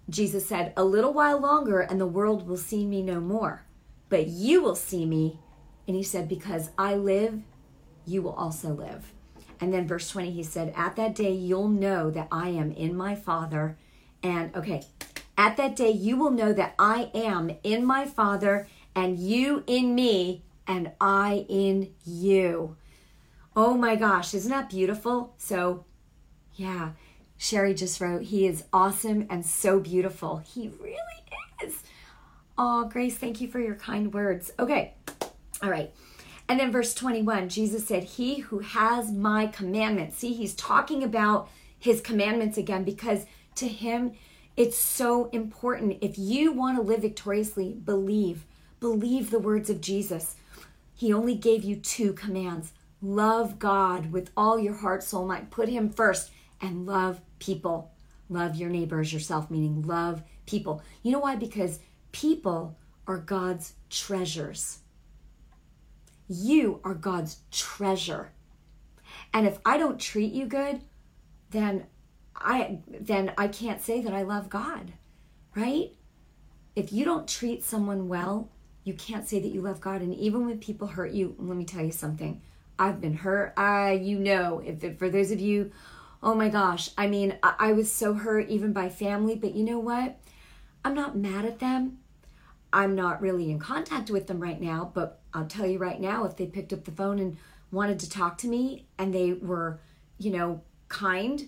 Jesus 0.10 0.46
said, 0.46 0.74
"A 0.76 0.84
little 0.84 1.14
while 1.14 1.40
longer 1.40 1.80
and 1.80 2.00
the 2.00 2.08
world 2.08 2.48
will 2.48 2.58
see 2.58 2.86
me 2.86 3.02
no 3.02 3.20
more, 3.20 3.64
but 4.10 4.28
you 4.28 4.62
will 4.62 4.76
see 4.76 5.06
me." 5.06 5.40
And 5.88 5.96
he 5.96 6.04
said, 6.04 6.28
"Because 6.28 6.72
I 6.78 6.96
live, 6.96 7.42
you 8.06 8.22
will 8.22 8.34
also 8.34 8.74
live." 8.74 9.14
And 9.60 9.74
then 9.74 9.88
verse 9.88 10.10
20 10.10 10.32
he 10.32 10.44
said, 10.44 10.74
"At 10.76 10.98
that 10.98 11.16
day 11.16 11.34
you'll 11.34 11.70
know 11.70 12.10
that 12.12 12.28
I 12.32 12.50
am 12.50 12.72
in 12.72 12.96
my 12.96 13.16
Father." 13.16 13.78
And 14.22 14.56
okay, 14.56 14.84
at 15.38 15.58
that 15.58 15.76
day, 15.76 15.92
you 15.92 16.18
will 16.18 16.32
know 16.32 16.54
that 16.54 16.76
I 16.78 17.10
am 17.14 17.52
in 17.64 17.86
my 17.86 18.06
Father, 18.06 18.68
and 18.96 19.18
you 19.18 19.64
in 19.66 19.96
me, 19.96 20.44
and 20.68 20.92
I 21.02 21.46
in 21.50 21.92
you. 22.06 22.76
Oh 23.56 23.76
my 23.76 23.96
gosh, 23.96 24.34
isn't 24.34 24.52
that 24.52 24.70
beautiful? 24.70 25.34
So, 25.38 25.86
yeah, 26.56 26.92
Sherry 27.38 27.74
just 27.74 28.00
wrote, 28.00 28.24
He 28.24 28.48
is 28.48 28.64
awesome 28.72 29.28
and 29.30 29.46
so 29.46 29.80
beautiful. 29.80 30.38
He 30.38 30.70
really 30.80 30.98
is. 31.64 31.84
Oh, 32.58 32.86
Grace, 32.86 33.18
thank 33.18 33.42
you 33.42 33.48
for 33.48 33.60
your 33.60 33.76
kind 33.76 34.14
words. 34.14 34.52
Okay, 34.60 34.94
all 35.62 35.70
right. 35.70 35.92
And 36.48 36.60
then 36.60 36.72
verse 36.72 36.94
21, 36.94 37.50
Jesus 37.50 37.88
said, 37.88 38.04
He 38.04 38.40
who 38.40 38.60
has 38.60 39.12
my 39.12 39.48
commandments. 39.48 40.18
See, 40.18 40.34
he's 40.34 40.54
talking 40.54 41.04
about 41.04 41.50
his 41.80 42.02
commandments 42.02 42.58
again 42.58 42.84
because 42.84 43.26
to 43.56 43.68
him, 43.68 44.14
It's 44.56 44.78
so 44.78 45.30
important. 45.30 45.98
If 46.02 46.18
you 46.18 46.52
want 46.52 46.78
to 46.78 46.84
live 46.84 47.02
victoriously, 47.02 47.74
believe. 47.74 48.46
Believe 48.80 49.32
the 49.32 49.40
words 49.40 49.70
of 49.70 49.82
Jesus. 49.82 50.36
He 50.94 51.12
only 51.12 51.36
gave 51.36 51.64
you 51.64 51.76
two 51.76 52.14
commands 52.14 52.74
love 53.02 53.60
God 53.60 54.12
with 54.14 54.32
all 54.38 54.58
your 54.58 54.76
heart, 54.76 55.04
soul, 55.04 55.26
mind. 55.26 55.52
Put 55.52 55.68
Him 55.68 55.90
first 55.90 56.32
and 56.62 56.86
love 56.86 57.20
people. 57.40 57.92
Love 58.30 58.56
your 58.56 58.70
neighbors, 58.70 59.12
yourself, 59.12 59.52
meaning 59.52 59.82
love 59.82 60.24
people. 60.46 60.82
You 61.02 61.12
know 61.12 61.20
why? 61.20 61.36
Because 61.36 61.80
people 62.12 62.78
are 63.06 63.18
God's 63.18 63.74
treasures. 63.90 64.80
You 66.30 66.80
are 66.84 66.94
God's 66.94 67.40
treasure. 67.52 68.32
And 69.34 69.46
if 69.46 69.60
I 69.66 69.78
don't 69.78 70.00
treat 70.00 70.32
you 70.32 70.46
good, 70.46 70.82
then 71.50 71.86
I 72.36 72.80
then 72.88 73.34
I 73.38 73.48
can't 73.48 73.82
say 73.82 74.02
that 74.02 74.14
I 74.14 74.24
love 74.24 74.50
God. 74.50 74.94
Right? 75.56 75.92
If 76.76 76.92
you 76.92 77.06
don't 77.06 77.28
treat 77.28 77.64
someone 77.64 78.08
well, 78.08 78.50
you 78.84 78.94
can't 78.94 79.28
say 79.28 79.40
that 79.40 79.52
you 79.52 79.62
love 79.62 79.80
God. 79.80 80.02
And 80.02 80.14
even 80.16 80.46
when 80.46 80.58
people 80.60 80.88
hurt 80.88 81.12
you, 81.12 81.36
let 81.38 81.56
me 81.56 81.66
tell 81.66 81.84
you 81.84 81.92
something. 81.92 82.42
I've 82.80 83.00
been 83.00 83.14
hurt. 83.14 83.54
I, 83.56 83.92
you 83.92 84.18
know, 84.18 84.62
if, 84.66 84.98
for 84.98 85.10
those 85.10 85.32
of 85.32 85.40
you, 85.40 85.72
oh 86.22 86.34
my 86.34 86.50
gosh, 86.50 86.90
I 86.98 87.08
mean, 87.08 87.38
I, 87.44 87.54
I 87.60 87.74
was 87.74 87.92
so 87.92 88.14
hurt 88.14 88.50
even 88.50 88.74
by 88.74 88.90
family. 88.90 89.36
But 89.36 89.56
you 89.56 89.64
know 89.64 89.80
what? 89.80 90.18
I'm 90.84 90.96
not 90.96 91.16
mad 91.16 91.46
at 91.46 91.60
them. 91.60 92.00
I'm 92.74 92.96
not 92.96 93.22
really 93.22 93.52
in 93.52 93.60
contact 93.60 94.10
with 94.10 94.26
them 94.28 94.40
right 94.40 94.60
now. 94.60 94.92
But 94.94 95.22
I'll 95.34 95.46
tell 95.46 95.68
you 95.68 95.78
right 95.78 96.02
now, 96.02 96.26
if 96.26 96.36
they 96.36 96.48
picked 96.48 96.74
up 96.74 96.86
the 96.86 96.92
phone 96.92 97.20
and 97.20 97.38
wanted 97.72 98.00
to 98.00 98.10
talk 98.10 98.38
to 98.40 98.48
me 98.48 98.88
and 98.98 99.14
they 99.14 99.34
were, 99.34 99.80
you 100.18 100.32
know, 100.32 100.62
kind, 100.90 101.48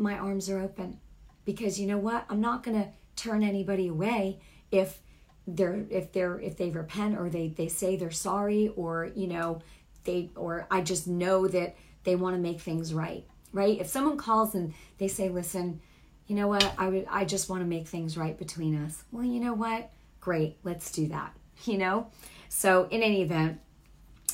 my 0.00 0.18
arms 0.18 0.48
are 0.48 0.58
open. 0.58 0.98
Because 1.44 1.78
you 1.78 1.86
know 1.86 1.98
what? 1.98 2.24
I'm 2.28 2.40
not 2.40 2.62
going 2.62 2.80
to 2.80 2.88
turn 3.16 3.42
anybody 3.42 3.88
away 3.88 4.40
if 4.70 5.00
they're 5.46 5.84
if 5.90 6.12
they're 6.12 6.38
if 6.40 6.56
they 6.56 6.70
repent 6.70 7.18
or 7.18 7.28
they 7.28 7.48
they 7.48 7.68
say 7.68 7.96
they're 7.96 8.10
sorry 8.10 8.72
or 8.76 9.10
you 9.14 9.26
know 9.26 9.60
they 10.04 10.30
or 10.36 10.66
I 10.70 10.80
just 10.80 11.06
know 11.06 11.48
that 11.48 11.76
they 12.04 12.16
want 12.16 12.36
to 12.36 12.40
make 12.40 12.60
things 12.60 12.94
right 12.94 13.26
right? 13.52 13.80
If 13.80 13.88
someone 13.88 14.16
calls 14.16 14.54
and 14.54 14.74
they 14.98 15.08
say 15.08 15.28
listen 15.28 15.80
you 16.26 16.36
know 16.36 16.46
what? 16.46 16.72
I 16.78 16.88
would 16.88 17.06
I 17.10 17.24
just 17.24 17.48
want 17.48 17.62
to 17.62 17.66
make 17.66 17.88
things 17.88 18.16
right 18.16 18.38
between 18.38 18.84
us. 18.84 19.02
Well 19.10 19.24
you 19.24 19.40
know 19.40 19.54
what? 19.54 19.90
Great 20.20 20.58
let's 20.62 20.92
do 20.92 21.08
that 21.08 21.34
you 21.64 21.78
know? 21.78 22.08
So 22.48 22.86
in 22.90 23.02
any 23.02 23.22
event 23.22 23.60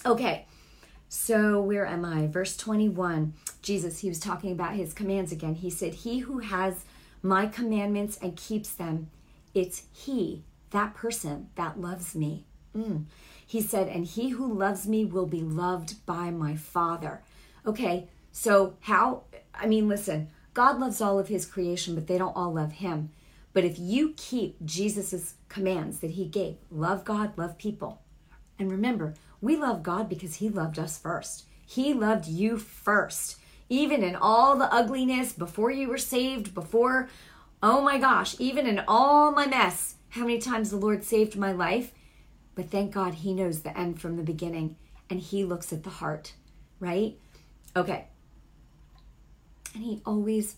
okay. 0.05 0.47
So 1.09 1.61
where 1.61 1.87
am 1.87 2.05
I? 2.05 2.27
Verse 2.27 2.57
21 2.57 3.33
Jesus 3.67 3.99
he 3.99 4.09
was 4.09 4.21
talking 4.21 4.53
about 4.53 4.75
his 4.75 4.95
commands 4.95 5.33
again 5.33 5.57
he 5.57 5.71
said 5.71 5.93
he 5.93 6.21
who 6.21 6.39
has 6.39 6.85
my 7.23 7.47
commandments 7.47 8.19
and 8.23 8.37
keeps 8.37 8.71
them 8.71 9.11
it's 9.55 9.83
he 9.93 10.45
that 10.71 10.95
person 10.95 11.49
that 11.55 11.81
loves 11.81 12.15
me. 12.15 12.45
Mm. 12.77 13.05
He 13.47 13.61
said, 13.61 13.89
and 13.89 14.05
he 14.05 14.31
who 14.31 14.53
loves 14.53 14.87
me 14.87 15.05
will 15.05 15.27
be 15.27 15.41
loved 15.41 16.05
by 16.05 16.31
my 16.31 16.57
Father. 16.57 17.23
Okay, 17.67 18.09
so 18.33 18.75
how? 18.81 19.23
I 19.55 19.67
mean, 19.67 19.89
listen, 19.89 20.29
God 20.55 20.79
loves 20.79 21.01
all 21.01 21.19
of 21.19 21.29
his 21.29 21.47
creation, 21.47 21.95
but 21.95 22.07
they 22.07 22.19
don't 22.19 22.37
all 22.37 22.53
love 22.53 22.73
him. 22.73 23.11
But 23.53 23.65
if 23.65 23.79
you 23.79 24.13
keep 24.17 24.63
Jesus's 24.65 25.35
commands 25.49 26.01
that 26.01 26.13
he 26.13 26.27
gave, 26.27 26.57
love 26.71 27.05
God, 27.05 27.39
love 27.39 27.57
people. 27.57 28.03
And 28.59 28.71
remember, 28.71 29.15
we 29.41 29.57
love 29.57 29.83
God 29.83 30.09
because 30.09 30.37
he 30.37 30.49
loved 30.49 30.79
us 30.79 30.99
first. 30.99 31.45
He 31.65 31.95
loved 31.95 32.27
you 32.27 32.59
first. 32.59 33.37
Even 33.69 34.03
in 34.03 34.15
all 34.15 34.57
the 34.57 34.73
ugliness, 34.73 35.33
before 35.33 35.71
you 35.71 35.89
were 35.89 35.99
saved, 35.99 36.55
before, 36.55 37.09
oh 37.63 37.81
my 37.81 37.99
gosh, 37.99 38.37
even 38.39 38.67
in 38.67 38.83
all 38.87 39.33
my 39.33 39.47
mess, 39.47 39.97
how 40.11 40.23
many 40.23 40.39
times 40.39 40.71
the 40.71 40.77
Lord 40.77 41.05
saved 41.05 41.37
my 41.37 41.53
life. 41.53 41.93
But 42.55 42.71
thank 42.71 42.93
God 42.93 43.15
he 43.15 43.35
knows 43.35 43.63
the 43.63 43.77
end 43.77 44.01
from 44.01 44.17
the 44.17 44.23
beginning 44.23 44.77
and 45.11 45.21
he 45.21 45.45
looks 45.45 45.73
at 45.73 45.83
the 45.83 45.91
heart, 45.91 46.35
right? 46.81 47.19
Okay. 47.75 48.07
And 49.75 49.85
he 49.85 50.01
always 50.07 50.57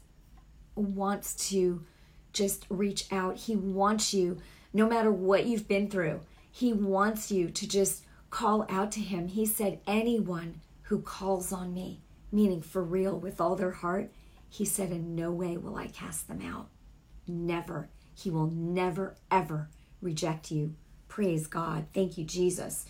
wants 0.75 1.35
to 1.51 1.85
just 2.33 2.67
reach 2.69 3.13
out. 3.13 3.37
He 3.37 3.57
wants 3.57 4.15
you, 4.15 4.39
no 4.73 4.89
matter 4.89 5.11
what 5.11 5.47
you've 5.47 5.67
been 5.67 5.91
through, 5.91 6.21
he 6.51 6.73
wants 6.73 7.31
you 7.31 7.51
to 7.51 7.69
just 7.69 8.05
call 8.31 8.67
out 8.69 8.93
to 8.93 9.01
him. 9.01 9.29
He 9.29 9.45
said, 9.45 9.81
Anyone 9.87 10.61
who 10.83 11.01
calls 11.01 11.53
on 11.53 11.75
me, 11.75 12.01
meaning 12.31 12.63
for 12.63 12.83
real 12.83 13.19
with 13.19 13.41
all 13.41 13.57
their 13.57 13.71
heart, 13.71 14.11
he 14.49 14.65
said, 14.65 14.91
In 14.91 15.15
no 15.15 15.31
way 15.31 15.57
will 15.57 15.77
I 15.77 15.89
cast 15.89 16.29
them 16.29 16.41
out. 16.43 16.69
Never. 17.27 17.89
He 18.15 18.31
will 18.31 18.51
never, 18.51 19.17
ever 19.31 19.69
reject 20.01 20.51
you. 20.51 20.75
Praise 21.09 21.47
God. 21.47 21.87
Thank 21.93 22.19
you, 22.19 22.25
Jesus. 22.25 22.87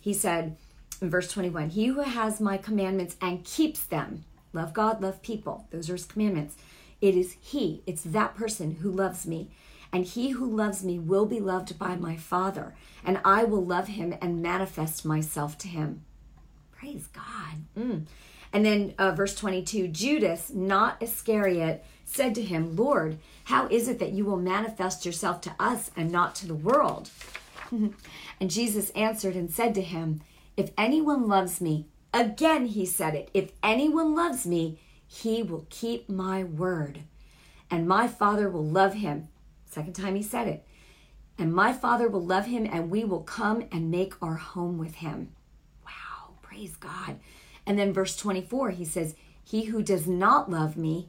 He 0.00 0.14
said 0.14 0.56
in 1.00 1.10
verse 1.10 1.30
21 1.30 1.70
He 1.70 1.86
who 1.86 2.00
has 2.00 2.40
my 2.40 2.56
commandments 2.56 3.16
and 3.20 3.44
keeps 3.44 3.84
them, 3.84 4.24
love 4.52 4.72
God, 4.72 5.02
love 5.02 5.22
people, 5.22 5.66
those 5.70 5.88
are 5.90 5.94
his 5.94 6.04
commandments. 6.04 6.56
It 7.00 7.14
is 7.14 7.36
he, 7.40 7.82
it's 7.86 8.02
that 8.02 8.34
person 8.34 8.76
who 8.82 8.90
loves 8.90 9.26
me. 9.26 9.50
And 9.92 10.04
he 10.04 10.30
who 10.30 10.44
loves 10.46 10.84
me 10.84 10.98
will 10.98 11.24
be 11.24 11.40
loved 11.40 11.78
by 11.78 11.96
my 11.96 12.14
Father, 12.14 12.74
and 13.02 13.20
I 13.24 13.44
will 13.44 13.64
love 13.64 13.88
him 13.88 14.14
and 14.20 14.42
manifest 14.42 15.06
myself 15.06 15.56
to 15.58 15.68
him. 15.68 16.04
Praise 16.78 17.08
God. 17.08 17.64
Mm. 17.76 18.06
And 18.52 18.64
then 18.64 18.94
uh, 18.98 19.10
verse 19.10 19.34
22 19.34 19.88
Judas, 19.88 20.50
not 20.50 21.02
Iscariot, 21.02 21.84
said 22.04 22.36
to 22.36 22.42
him, 22.42 22.76
Lord, 22.76 23.18
how 23.44 23.66
is 23.66 23.88
it 23.88 23.98
that 23.98 24.12
you 24.12 24.24
will 24.24 24.36
manifest 24.36 25.04
yourself 25.04 25.40
to 25.42 25.54
us 25.58 25.90
and 25.96 26.12
not 26.12 26.36
to 26.36 26.46
the 26.46 26.54
world? 26.54 27.10
and 27.70 27.94
Jesus 28.50 28.90
answered 28.90 29.34
and 29.34 29.50
said 29.50 29.74
to 29.74 29.82
him, 29.82 30.20
If 30.56 30.70
anyone 30.78 31.26
loves 31.26 31.60
me, 31.60 31.86
again 32.14 32.66
he 32.66 32.86
said 32.86 33.14
it, 33.16 33.30
if 33.34 33.50
anyone 33.60 34.14
loves 34.14 34.46
me, 34.46 34.78
he 35.04 35.42
will 35.42 35.66
keep 35.70 36.08
my 36.08 36.44
word, 36.44 37.00
and 37.70 37.88
my 37.88 38.06
Father 38.06 38.48
will 38.48 38.64
love 38.64 38.94
him. 38.94 39.28
Second 39.66 39.94
time 39.94 40.14
he 40.14 40.22
said 40.22 40.46
it. 40.46 40.64
And 41.36 41.52
my 41.52 41.72
Father 41.72 42.08
will 42.08 42.24
love 42.24 42.46
him, 42.46 42.68
and 42.70 42.90
we 42.90 43.04
will 43.04 43.22
come 43.22 43.64
and 43.72 43.90
make 43.90 44.14
our 44.22 44.34
home 44.34 44.78
with 44.78 44.96
him. 44.96 45.30
Praise 46.58 46.76
God. 46.76 47.20
And 47.66 47.78
then 47.78 47.92
verse 47.92 48.16
24, 48.16 48.70
he 48.70 48.84
says, 48.84 49.14
He 49.44 49.66
who 49.66 49.80
does 49.80 50.08
not 50.08 50.50
love 50.50 50.76
me 50.76 51.08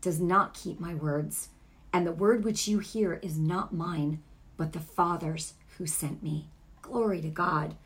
does 0.00 0.20
not 0.20 0.54
keep 0.54 0.80
my 0.80 0.92
words, 0.92 1.50
and 1.92 2.04
the 2.04 2.10
word 2.10 2.44
which 2.44 2.66
you 2.66 2.80
hear 2.80 3.20
is 3.22 3.38
not 3.38 3.72
mine, 3.72 4.20
but 4.56 4.72
the 4.72 4.80
Father's 4.80 5.52
who 5.76 5.86
sent 5.86 6.20
me. 6.20 6.48
Glory 6.82 7.20
to 7.20 7.28
God. 7.28 7.76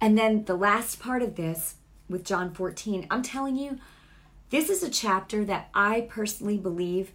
And 0.00 0.16
then 0.16 0.44
the 0.44 0.54
last 0.54 1.00
part 1.00 1.20
of 1.20 1.34
this 1.34 1.74
with 2.08 2.24
John 2.24 2.54
14, 2.54 3.08
I'm 3.10 3.22
telling 3.22 3.56
you, 3.56 3.80
this 4.50 4.70
is 4.70 4.84
a 4.84 4.88
chapter 4.88 5.44
that 5.46 5.68
I 5.74 6.02
personally 6.02 6.58
believe 6.58 7.10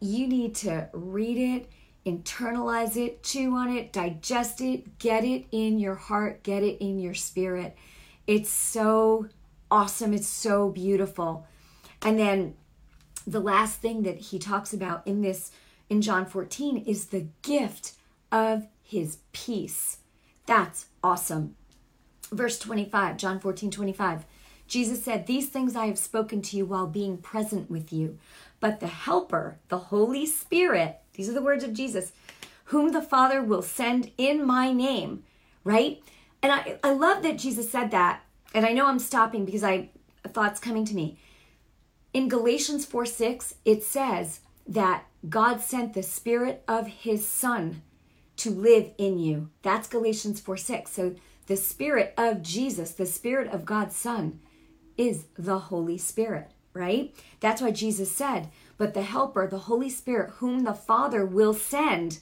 you 0.00 0.26
need 0.26 0.56
to 0.56 0.88
read 0.92 1.38
it, 1.38 1.70
internalize 2.04 2.96
it, 2.96 3.22
chew 3.22 3.54
on 3.54 3.68
it, 3.68 3.92
digest 3.92 4.60
it, 4.60 4.98
get 4.98 5.24
it 5.24 5.44
in 5.52 5.78
your 5.78 5.94
heart, 5.94 6.42
get 6.42 6.64
it 6.64 6.84
in 6.84 6.98
your 6.98 7.14
spirit. 7.14 7.76
It's 8.26 8.50
so 8.50 9.28
awesome. 9.70 10.12
It's 10.12 10.28
so 10.28 10.70
beautiful. 10.70 11.46
And 12.02 12.18
then 12.18 12.54
the 13.26 13.40
last 13.40 13.80
thing 13.80 14.02
that 14.02 14.18
he 14.18 14.38
talks 14.38 14.72
about 14.72 15.06
in 15.06 15.22
this 15.22 15.50
in 15.88 16.02
John 16.02 16.26
14 16.26 16.78
is 16.78 17.06
the 17.06 17.26
gift 17.42 17.92
of 18.32 18.66
his 18.82 19.18
peace. 19.32 19.98
That's 20.46 20.86
awesome. 21.02 21.56
Verse 22.30 22.58
25, 22.58 23.16
John 23.16 23.38
14, 23.38 23.70
25. 23.70 24.24
Jesus 24.66 25.04
said, 25.04 25.26
These 25.26 25.48
things 25.48 25.76
I 25.76 25.86
have 25.86 25.98
spoken 25.98 26.42
to 26.42 26.56
you 26.56 26.66
while 26.66 26.86
being 26.86 27.18
present 27.18 27.70
with 27.70 27.92
you. 27.92 28.18
But 28.58 28.80
the 28.80 28.88
Helper, 28.88 29.58
the 29.68 29.78
Holy 29.78 30.26
Spirit, 30.26 30.98
these 31.14 31.28
are 31.28 31.34
the 31.34 31.42
words 31.42 31.62
of 31.62 31.72
Jesus, 31.72 32.12
whom 32.64 32.92
the 32.92 33.02
Father 33.02 33.42
will 33.42 33.62
send 33.62 34.10
in 34.18 34.44
my 34.44 34.72
name, 34.72 35.22
right? 35.62 36.02
And 36.46 36.52
I, 36.52 36.78
I 36.84 36.92
love 36.92 37.24
that 37.24 37.38
Jesus 37.38 37.68
said 37.72 37.90
that. 37.90 38.22
And 38.54 38.64
I 38.64 38.72
know 38.72 38.86
I'm 38.86 39.00
stopping 39.00 39.44
because 39.44 39.64
I 39.64 39.88
thoughts 40.28 40.60
coming 40.60 40.84
to 40.84 40.94
me. 40.94 41.18
In 42.14 42.28
Galatians 42.28 42.86
4 42.86 43.04
6, 43.04 43.54
it 43.64 43.82
says 43.82 44.42
that 44.64 45.06
God 45.28 45.60
sent 45.60 45.92
the 45.92 46.04
Spirit 46.04 46.62
of 46.68 46.86
His 46.86 47.26
Son 47.26 47.82
to 48.36 48.50
live 48.50 48.92
in 48.96 49.18
you. 49.18 49.50
That's 49.62 49.88
Galatians 49.88 50.38
4 50.38 50.56
6. 50.56 50.92
So 50.92 51.16
the 51.48 51.56
Spirit 51.56 52.14
of 52.16 52.42
Jesus, 52.42 52.92
the 52.92 53.06
Spirit 53.06 53.52
of 53.52 53.64
God's 53.64 53.96
Son, 53.96 54.38
is 54.96 55.24
the 55.36 55.58
Holy 55.58 55.98
Spirit, 55.98 56.52
right? 56.72 57.12
That's 57.40 57.60
why 57.60 57.72
Jesus 57.72 58.12
said, 58.12 58.50
But 58.78 58.94
the 58.94 59.02
Helper, 59.02 59.48
the 59.48 59.58
Holy 59.58 59.90
Spirit, 59.90 60.34
whom 60.36 60.62
the 60.62 60.74
Father 60.74 61.26
will 61.26 61.54
send, 61.54 62.20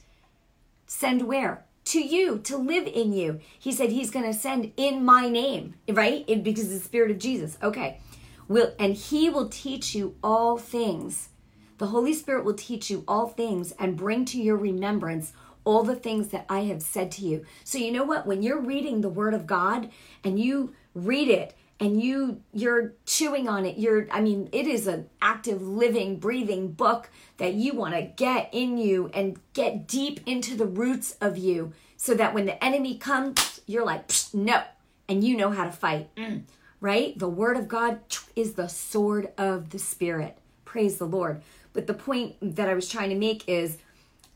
send 0.87 1.29
where? 1.29 1.67
To 1.87 2.01
you, 2.01 2.39
to 2.39 2.57
live 2.57 2.87
in 2.87 3.13
you. 3.13 3.41
He 3.59 3.73
said 3.73 3.91
he's 3.91 4.11
going 4.11 4.25
to 4.25 4.39
send 4.39 4.73
in 4.77 5.05
my 5.05 5.29
name, 5.29 5.75
right? 5.89 6.27
Because 6.43 6.71
the 6.71 6.79
Spirit 6.79 7.11
of 7.11 7.19
Jesus. 7.19 7.59
Okay 7.63 8.01
will 8.49 8.75
and 8.79 8.95
he 8.95 9.29
will 9.29 9.49
teach 9.49 9.95
you 9.95 10.17
all 10.23 10.59
things. 10.59 11.31
The 11.79 11.87
Holy 11.89 12.15
Spirit 12.15 12.45
will 12.45 12.55
teach 12.55 12.91
you 12.91 13.05
all 13.09 13.27
things 13.29 13.73
and 13.79 13.97
bring 13.97 14.25
to 14.27 14.41
your 14.41 14.57
remembrance 14.57 15.33
all 15.65 15.83
the 15.83 15.97
things 15.97 16.29
that 16.29 16.47
I 16.49 16.61
have 16.65 16.83
said 16.83 17.11
to 17.13 17.23
you. 17.23 17.45
So 17.65 17.79
you 17.79 17.91
know 17.91 18.05
what? 18.05 18.27
When 18.27 18.43
you're 18.43 18.61
reading 18.61 19.01
the 19.01 19.09
word 19.09 19.35
of 19.35 19.47
God 19.47 19.91
and 20.23 20.39
you 20.39 20.75
read 20.95 21.29
it 21.29 21.55
and 21.81 22.03
you 22.03 22.41
you're 22.53 22.95
chewing 23.07 23.49
on 23.49 23.67
it, 23.67 23.79
you're 23.79 24.07
I 24.11 24.21
mean, 24.21 24.49
it 24.53 24.67
is 24.67 24.87
an 24.87 25.09
active 25.21 25.63
living 25.63 26.19
breathing 26.19 26.73
book 26.73 27.11
that 27.39 27.55
you 27.55 27.75
want 27.75 27.95
to 27.95 28.03
get 28.03 28.49
in 28.53 28.79
you 28.79 29.11
and 29.13 29.39
get 29.53 29.87
deep 29.87 30.21
into 30.27 30.57
the 30.57 30.67
roots 30.67 31.17
of 31.21 31.37
you 31.37 31.73
so 31.97 32.15
that 32.15 32.35
when 32.35 32.47
the 32.47 32.63
enemy 32.63 32.99
comes, 32.99 33.61
you're 33.67 33.85
like, 33.85 34.11
no, 34.33 34.63
and 35.09 35.25
you 35.25 35.37
know 35.37 35.51
how 35.51 35.65
to 35.65 35.73
fight. 35.73 36.15
Mm. 36.17 36.43
Right? 36.81 37.19
The 37.19 37.29
word 37.29 37.57
of 37.57 37.67
God 37.67 38.01
is 38.37 38.55
the 38.55 38.69
sword 38.69 39.33
of 39.39 39.71
the 39.71 39.79
spirit. 39.79 40.37
Praise 40.65 40.99
the 40.99 41.07
Lord. 41.07 41.41
But 41.73 41.87
the 41.87 41.95
point 41.95 42.37
that 42.57 42.69
I 42.69 42.75
was 42.75 42.89
trying 42.89 43.09
to 43.09 43.17
make 43.17 43.49
is 43.49 43.79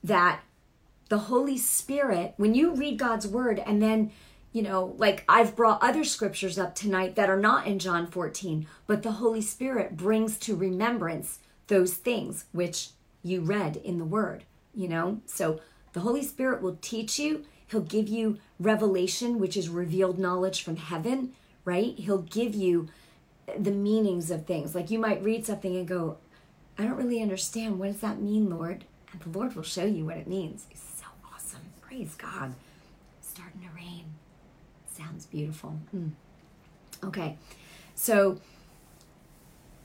that 0.03 0.41
the 1.09 1.19
Holy 1.19 1.59
Spirit, 1.59 2.35
when 2.37 2.55
you 2.55 2.75
read 2.75 2.99
God's 2.99 3.27
word 3.27 3.59
and 3.59 3.83
then, 3.83 4.13
you 4.53 4.63
know, 4.63 4.95
like 4.97 5.25
I've 5.29 5.55
brought 5.55 5.83
other 5.83 6.05
scriptures 6.05 6.59
up 6.59 6.75
tonight 6.75 7.17
that 7.17 7.31
are 7.31 7.41
not 7.41 7.67
in 7.67 7.79
John 7.79 8.07
14, 8.07 8.67
but 8.87 9.03
the 9.03 9.13
Holy 9.13 9.43
Spirit 9.43 9.97
brings 9.97 10.39
to 10.39 10.57
remembrance 10.57 11.39
those 11.67 11.95
things 11.95 12.47
which 12.53 12.91
you 13.23 13.41
read 13.41 13.77
in 13.77 13.99
the 13.99 14.05
word, 14.05 14.45
you 14.75 14.89
know? 14.89 15.21
So 15.27 15.61
the 15.93 16.01
Holy 16.01 16.23
Spirit 16.23 16.63
will 16.63 16.79
teach 16.81 17.19
you, 17.19 17.45
He'll 17.69 17.81
give 17.81 18.09
you 18.09 18.39
revelation, 18.59 19.39
which 19.39 19.57
is 19.57 19.69
revealed 19.69 20.19
knowledge 20.19 20.63
from 20.63 20.77
heaven, 20.77 21.35
right? 21.65 21.95
He'll 21.99 22.23
give 22.23 22.55
you 22.55 22.89
the 23.59 23.71
meanings 23.71 24.31
of 24.31 24.47
things. 24.47 24.75
Like 24.75 24.91
you 24.91 24.99
might 24.99 25.23
read 25.23 25.45
something 25.45 25.77
and 25.77 25.87
go, 25.87 26.17
I 26.79 26.85
don't 26.85 26.97
really 26.97 27.21
understand. 27.21 27.79
What 27.79 27.93
does 27.93 28.01
that 28.01 28.23
mean, 28.23 28.49
Lord? 28.49 28.85
And 29.13 29.21
the 29.21 29.39
Lord 29.39 29.55
will 29.55 29.63
show 29.63 29.85
you 29.85 30.07
what 30.07 30.17
it 30.17 30.27
means. 30.27 30.67
It's 30.71 30.81
so 30.81 31.07
awesome. 31.33 31.61
Praise 31.83 32.15
God. 32.15 32.55
Starting 34.99 35.07
to 35.07 35.07
rain. 35.07 35.09
Sounds 35.09 35.27
beautiful. 35.27 35.79
Mm. 35.95 36.11
Okay. 37.05 37.37
So, 37.95 38.41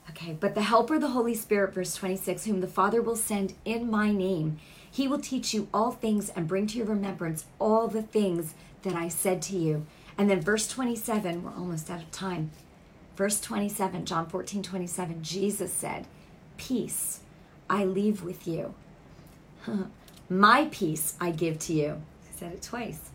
okay, 0.09 0.35
but 0.39 0.55
the 0.55 0.63
Helper, 0.63 0.99
the 0.99 1.09
Holy 1.09 1.35
Spirit, 1.35 1.73
verse 1.73 1.95
26, 1.95 2.45
whom 2.45 2.61
the 2.61 2.67
Father 2.67 3.01
will 3.01 3.15
send 3.15 3.53
in 3.65 3.89
my 3.89 4.11
name, 4.11 4.59
he 4.89 5.07
will 5.07 5.19
teach 5.19 5.53
you 5.53 5.67
all 5.73 5.91
things 5.91 6.29
and 6.29 6.47
bring 6.47 6.67
to 6.67 6.77
your 6.77 6.87
remembrance 6.87 7.45
all 7.59 7.87
the 7.87 8.03
things 8.03 8.53
that 8.83 8.93
I 8.93 9.07
said 9.07 9.41
to 9.43 9.57
you. 9.57 9.85
And 10.17 10.29
then 10.29 10.41
verse 10.41 10.67
27, 10.67 11.43
we're 11.43 11.51
almost 11.51 11.89
out 11.89 12.01
of 12.01 12.11
time. 12.11 12.51
Verse 13.15 13.39
27, 13.41 14.05
John 14.05 14.27
14, 14.27 14.61
27, 14.61 15.23
Jesus 15.23 15.73
said, 15.73 16.07
Peace 16.57 17.21
I 17.69 17.85
leave 17.85 18.23
with 18.23 18.47
you. 18.47 18.73
My 20.29 20.67
peace 20.71 21.15
I 21.19 21.31
give 21.31 21.57
to 21.59 21.73
you. 21.73 22.01
I 22.29 22.39
said 22.39 22.53
it 22.53 22.61
twice. 22.61 23.12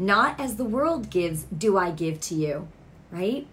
Not 0.00 0.40
as 0.40 0.56
the 0.56 0.64
world 0.64 1.10
gives, 1.10 1.42
do 1.44 1.76
I 1.76 1.90
give 1.90 2.20
to 2.22 2.34
you. 2.34 2.68
Right? 3.10 3.46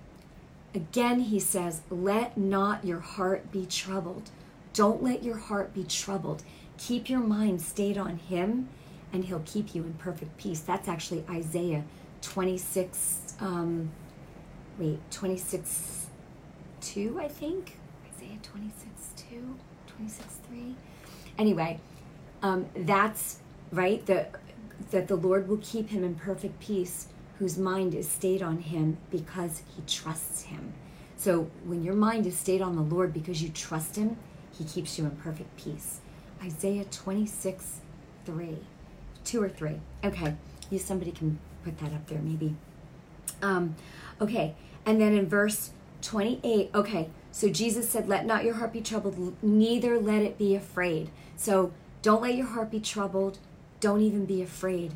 Again, 0.74 1.20
he 1.20 1.42
says, 1.42 1.82
let 1.90 2.38
not 2.38 2.86
your 2.86 3.02
heart 3.02 3.52
be 3.52 3.66
troubled. 3.66 4.30
Don't 4.74 5.04
let 5.04 5.24
your 5.24 5.36
heart 5.36 5.74
be 5.74 5.84
troubled. 5.84 6.44
Keep 6.78 7.10
your 7.10 7.20
mind 7.20 7.62
stayed 7.62 7.98
on 7.98 8.18
him, 8.18 8.70
and 9.12 9.26
he'll 9.26 9.44
keep 9.46 9.76
you 9.76 9.84
in 9.84 9.96
perfect 9.96 10.38
peace. 10.38 10.62
That's 10.62 10.88
actually 10.88 11.26
Isaiah 11.30 11.84
26, 12.22 13.36
um, 13.42 13.90
wait, 14.80 15.00
26, 15.12 16.08
2, 16.80 17.20
I 17.20 17.28
think. 17.28 17.78
Isaiah 18.16 18.38
26, 18.42 19.24
2, 19.30 19.56
26, 19.88 20.26
3. 20.48 20.76
Anyway, 21.38 21.82
um, 22.42 22.68
that's 22.74 23.40
right 23.74 24.06
the, 24.06 24.28
that 24.92 25.08
the 25.08 25.16
lord 25.16 25.48
will 25.48 25.60
keep 25.62 25.90
him 25.90 26.04
in 26.04 26.16
perfect 26.16 26.60
peace 26.60 27.08
whose 27.40 27.58
mind 27.58 27.94
is 27.94 28.08
stayed 28.08 28.42
on 28.42 28.58
him 28.58 28.98
because 29.12 29.62
he 29.76 29.84
trusts 29.86 30.44
him. 30.44 30.74
So 31.18 31.50
when 31.66 31.84
your 31.84 31.94
mind 31.94 32.26
is 32.26 32.38
stayed 32.38 32.62
on 32.62 32.76
the 32.76 32.82
lord 32.82 33.14
because 33.14 33.42
you 33.42 33.50
trust 33.50 33.96
him 33.96 34.18
he 34.58 34.64
keeps 34.64 34.98
you 34.98 35.06
in 35.06 35.12
perfect 35.12 35.56
peace. 35.56 36.00
Isaiah 36.44 36.86
26 36.86 37.82
3 38.26 38.58
2 39.24 39.44
or 39.44 39.50
3 39.50 39.80
okay 40.04 40.36
you 40.70 40.80
somebody 40.80 41.12
can 41.12 41.40
put 41.64 41.78
that 41.80 41.94
up 41.94 42.08
there 42.08 42.20
maybe. 42.20 42.56
Um, 43.42 43.76
okay 44.22 44.56
and 44.86 45.00
then 45.00 45.14
in 45.14 45.28
verse 45.28 45.72
28 46.02 46.70
okay 46.74 47.10
so 47.32 47.50
jesus 47.50 47.90
said 47.90 48.08
let 48.08 48.26
not 48.26 48.44
your 48.44 48.56
heart 48.56 48.72
be 48.72 48.82
troubled 48.82 49.36
neither 49.44 50.00
let 50.00 50.22
it 50.22 50.38
be 50.38 50.56
afraid. 50.56 51.10
So 51.36 51.72
don't 52.02 52.22
let 52.22 52.36
your 52.36 52.48
heart 52.48 52.72
be 52.72 52.80
troubled. 52.80 53.40
Don't 53.80 54.02
even 54.02 54.26
be 54.26 54.42
afraid. 54.42 54.94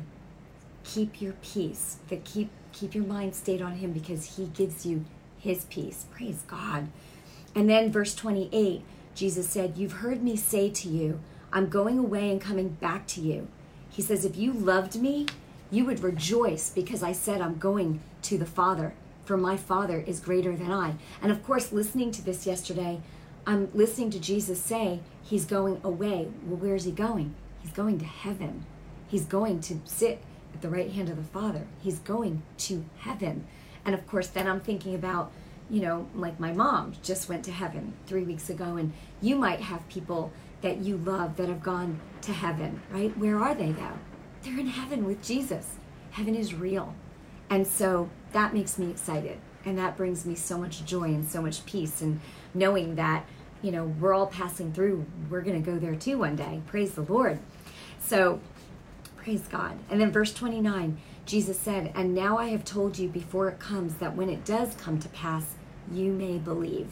Keep 0.82 1.22
your 1.22 1.34
peace. 1.34 1.98
But 2.08 2.24
keep 2.24 2.50
keep 2.72 2.94
your 2.94 3.04
mind 3.04 3.34
stayed 3.34 3.62
on 3.62 3.74
him 3.74 3.92
because 3.92 4.36
he 4.36 4.46
gives 4.46 4.84
you 4.84 5.04
his 5.38 5.66
peace. 5.66 6.06
Praise 6.10 6.42
God. 6.48 6.88
And 7.54 7.68
then 7.68 7.92
verse 7.92 8.14
28, 8.14 8.82
Jesus 9.14 9.48
said, 9.48 9.76
"You've 9.76 10.00
heard 10.04 10.22
me 10.22 10.36
say 10.36 10.70
to 10.70 10.88
you, 10.88 11.20
I'm 11.52 11.68
going 11.68 11.98
away 11.98 12.30
and 12.30 12.40
coming 12.40 12.70
back 12.80 13.06
to 13.08 13.20
you." 13.20 13.46
He 13.90 14.02
says, 14.02 14.24
"If 14.24 14.36
you 14.36 14.52
loved 14.52 15.00
me, 15.00 15.26
you 15.70 15.84
would 15.84 16.02
rejoice 16.02 16.70
because 16.70 17.02
I 17.02 17.12
said 17.12 17.40
I'm 17.40 17.58
going 17.58 18.00
to 18.22 18.38
the 18.38 18.46
Father, 18.46 18.94
for 19.24 19.36
my 19.36 19.56
Father 19.56 20.00
is 20.00 20.18
greater 20.18 20.56
than 20.56 20.72
I." 20.72 20.96
And 21.20 21.30
of 21.30 21.44
course, 21.44 21.72
listening 21.72 22.10
to 22.12 22.24
this 22.24 22.46
yesterday, 22.46 23.00
I'm 23.46 23.68
listening 23.74 24.10
to 24.10 24.18
Jesus 24.18 24.60
say 24.60 25.00
he's 25.22 25.44
going 25.44 25.80
away. 25.84 26.28
Well, 26.46 26.56
where's 26.56 26.84
he 26.84 26.92
going? 26.92 27.34
He's 27.60 27.72
going 27.72 27.98
to 27.98 28.04
heaven. 28.06 28.64
He's 29.12 29.26
going 29.26 29.60
to 29.60 29.78
sit 29.84 30.22
at 30.54 30.62
the 30.62 30.70
right 30.70 30.90
hand 30.90 31.10
of 31.10 31.16
the 31.16 31.22
Father. 31.22 31.66
He's 31.82 31.98
going 31.98 32.42
to 32.56 32.86
heaven. 33.00 33.44
And 33.84 33.94
of 33.94 34.06
course, 34.06 34.28
then 34.28 34.48
I'm 34.48 34.60
thinking 34.60 34.94
about, 34.94 35.30
you 35.68 35.82
know, 35.82 36.08
like 36.14 36.40
my 36.40 36.54
mom 36.54 36.94
just 37.02 37.28
went 37.28 37.44
to 37.44 37.52
heaven 37.52 37.92
three 38.06 38.22
weeks 38.22 38.48
ago, 38.48 38.76
and 38.76 38.94
you 39.20 39.36
might 39.36 39.60
have 39.60 39.86
people 39.90 40.32
that 40.62 40.78
you 40.78 40.96
love 40.96 41.36
that 41.36 41.50
have 41.50 41.62
gone 41.62 42.00
to 42.22 42.32
heaven, 42.32 42.80
right? 42.90 43.14
Where 43.18 43.38
are 43.38 43.54
they 43.54 43.72
though? 43.72 43.98
They're 44.42 44.58
in 44.58 44.68
heaven 44.68 45.04
with 45.04 45.22
Jesus. 45.22 45.76
Heaven 46.12 46.34
is 46.34 46.54
real. 46.54 46.94
And 47.50 47.66
so 47.66 48.08
that 48.32 48.54
makes 48.54 48.78
me 48.78 48.90
excited. 48.90 49.36
And 49.66 49.76
that 49.76 49.94
brings 49.94 50.24
me 50.24 50.36
so 50.36 50.56
much 50.56 50.86
joy 50.86 51.04
and 51.04 51.28
so 51.28 51.42
much 51.42 51.66
peace. 51.66 52.00
And 52.00 52.18
knowing 52.54 52.94
that, 52.94 53.26
you 53.60 53.72
know, 53.72 53.84
we're 53.84 54.14
all 54.14 54.28
passing 54.28 54.72
through. 54.72 55.04
We're 55.28 55.42
going 55.42 55.62
to 55.62 55.70
go 55.70 55.78
there 55.78 55.96
too 55.96 56.16
one 56.16 56.34
day. 56.34 56.62
Praise 56.66 56.92
the 56.92 57.02
Lord. 57.02 57.40
So, 58.00 58.40
praise 59.22 59.46
God. 59.50 59.78
And 59.88 60.00
then 60.00 60.10
verse 60.10 60.34
29, 60.34 60.98
Jesus 61.26 61.58
said, 61.58 61.92
And 61.94 62.14
now 62.14 62.38
I 62.38 62.48
have 62.48 62.64
told 62.64 62.98
you 62.98 63.08
before 63.08 63.48
it 63.48 63.60
comes 63.60 63.94
that 63.96 64.16
when 64.16 64.28
it 64.28 64.44
does 64.44 64.74
come 64.74 64.98
to 64.98 65.08
pass, 65.10 65.54
you 65.90 66.12
may 66.12 66.38
believe. 66.38 66.88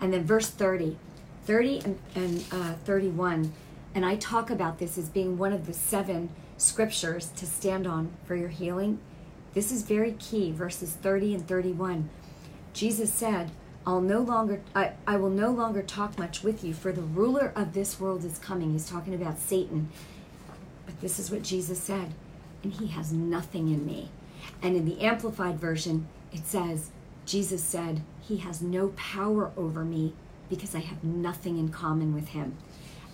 And 0.00 0.12
then 0.12 0.24
verse 0.24 0.48
30, 0.48 0.96
30 1.44 1.80
and, 1.84 1.98
and 2.14 2.44
uh, 2.52 2.74
31, 2.84 3.52
and 3.94 4.04
I 4.04 4.16
talk 4.16 4.50
about 4.50 4.78
this 4.78 4.98
as 4.98 5.08
being 5.08 5.38
one 5.38 5.52
of 5.52 5.66
the 5.66 5.72
seven 5.72 6.30
scriptures 6.56 7.30
to 7.36 7.46
stand 7.46 7.86
on 7.86 8.12
for 8.24 8.34
your 8.34 8.48
healing. 8.48 8.98
This 9.52 9.70
is 9.70 9.82
very 9.82 10.12
key, 10.12 10.50
verses 10.50 10.92
30 10.94 11.34
and 11.34 11.48
31. 11.48 12.08
Jesus 12.72 13.12
said, 13.12 13.52
I'll 13.86 14.00
no 14.00 14.20
longer 14.20 14.62
I, 14.74 14.92
I 15.06 15.16
will 15.16 15.30
no 15.30 15.50
longer 15.50 15.82
talk 15.82 16.18
much 16.18 16.42
with 16.42 16.64
you, 16.64 16.72
for 16.72 16.90
the 16.90 17.02
ruler 17.02 17.52
of 17.54 17.74
this 17.74 18.00
world 18.00 18.24
is 18.24 18.38
coming. 18.38 18.72
He's 18.72 18.88
talking 18.88 19.14
about 19.14 19.38
Satan. 19.38 19.90
This 21.04 21.18
is 21.18 21.30
what 21.30 21.42
Jesus 21.42 21.78
said, 21.78 22.14
and 22.62 22.72
he 22.72 22.86
has 22.86 23.12
nothing 23.12 23.68
in 23.68 23.84
me. 23.84 24.08
And 24.62 24.74
in 24.74 24.86
the 24.86 25.02
amplified 25.02 25.60
version, 25.60 26.08
it 26.32 26.46
says, 26.46 26.88
Jesus 27.26 27.62
said, 27.62 28.00
He 28.22 28.38
has 28.38 28.62
no 28.62 28.88
power 28.96 29.50
over 29.54 29.84
me 29.84 30.14
because 30.48 30.74
I 30.74 30.78
have 30.78 31.04
nothing 31.04 31.58
in 31.58 31.68
common 31.68 32.14
with 32.14 32.28
him. 32.28 32.56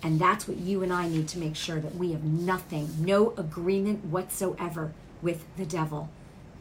And 0.01 0.21
that's 0.21 0.47
what 0.47 0.55
you 0.55 0.81
and 0.83 0.93
I 0.93 1.09
need 1.09 1.27
to 1.27 1.37
make 1.37 1.57
sure 1.57 1.81
that 1.81 1.95
we 1.95 2.13
have 2.13 2.23
nothing, 2.23 2.87
no 2.97 3.33
agreement 3.35 4.05
whatsoever 4.05 4.93
with 5.21 5.43
the 5.57 5.65
devil. 5.65 6.09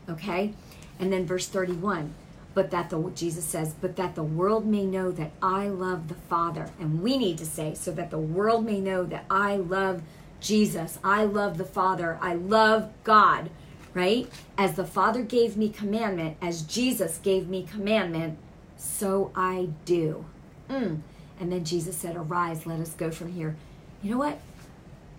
Okay? 0.09 0.53
And 0.99 1.13
then 1.13 1.27
verse 1.27 1.47
31 1.47 2.13
but 2.53 2.73
that 2.73 2.91
the 2.91 3.13
Jesus 3.15 3.45
says, 3.45 3.75
but 3.81 3.95
that 3.95 4.17
the 4.17 4.25
world 4.25 4.67
may 4.67 4.85
know 4.85 5.13
that 5.13 5.31
I 5.41 5.69
love 5.69 6.09
the 6.09 6.15
Father. 6.15 6.71
And 6.81 7.01
we 7.01 7.17
need 7.17 7.39
to 7.39 7.47
say, 7.47 7.75
so 7.75 7.93
that 7.93 8.11
the 8.11 8.19
world 8.19 8.65
may 8.65 8.81
know 8.81 9.05
that 9.05 9.25
I 9.31 9.57
love 9.57 10.03
Jesus, 10.41 10.99
I 11.05 11.25
love 11.25 11.59
the 11.59 11.65
Father, 11.65 12.19
I 12.21 12.35
love 12.35 12.91
God, 13.05 13.51
right? 13.95 14.31
As 14.57 14.75
the 14.75 14.85
Father 14.85 15.23
gave 15.23 15.57
me 15.57 15.69
commandment, 15.69 16.37
as 16.41 16.63
Jesus 16.63 17.19
gave 17.19 17.49
me 17.49 17.63
commandment, 17.63 18.39
so 18.77 19.31
I 19.35 19.69
do. 19.85 20.25
Mm. 20.69 21.01
And 21.39 21.53
then 21.53 21.65
Jesus 21.65 21.97
said, 21.97 22.17
Arise, 22.17 22.67
let 22.67 22.81
us 22.81 22.95
go 22.95 23.11
from 23.11 23.33
here. 23.33 23.57
You 24.03 24.13
know 24.13 24.19
what? 24.19 24.39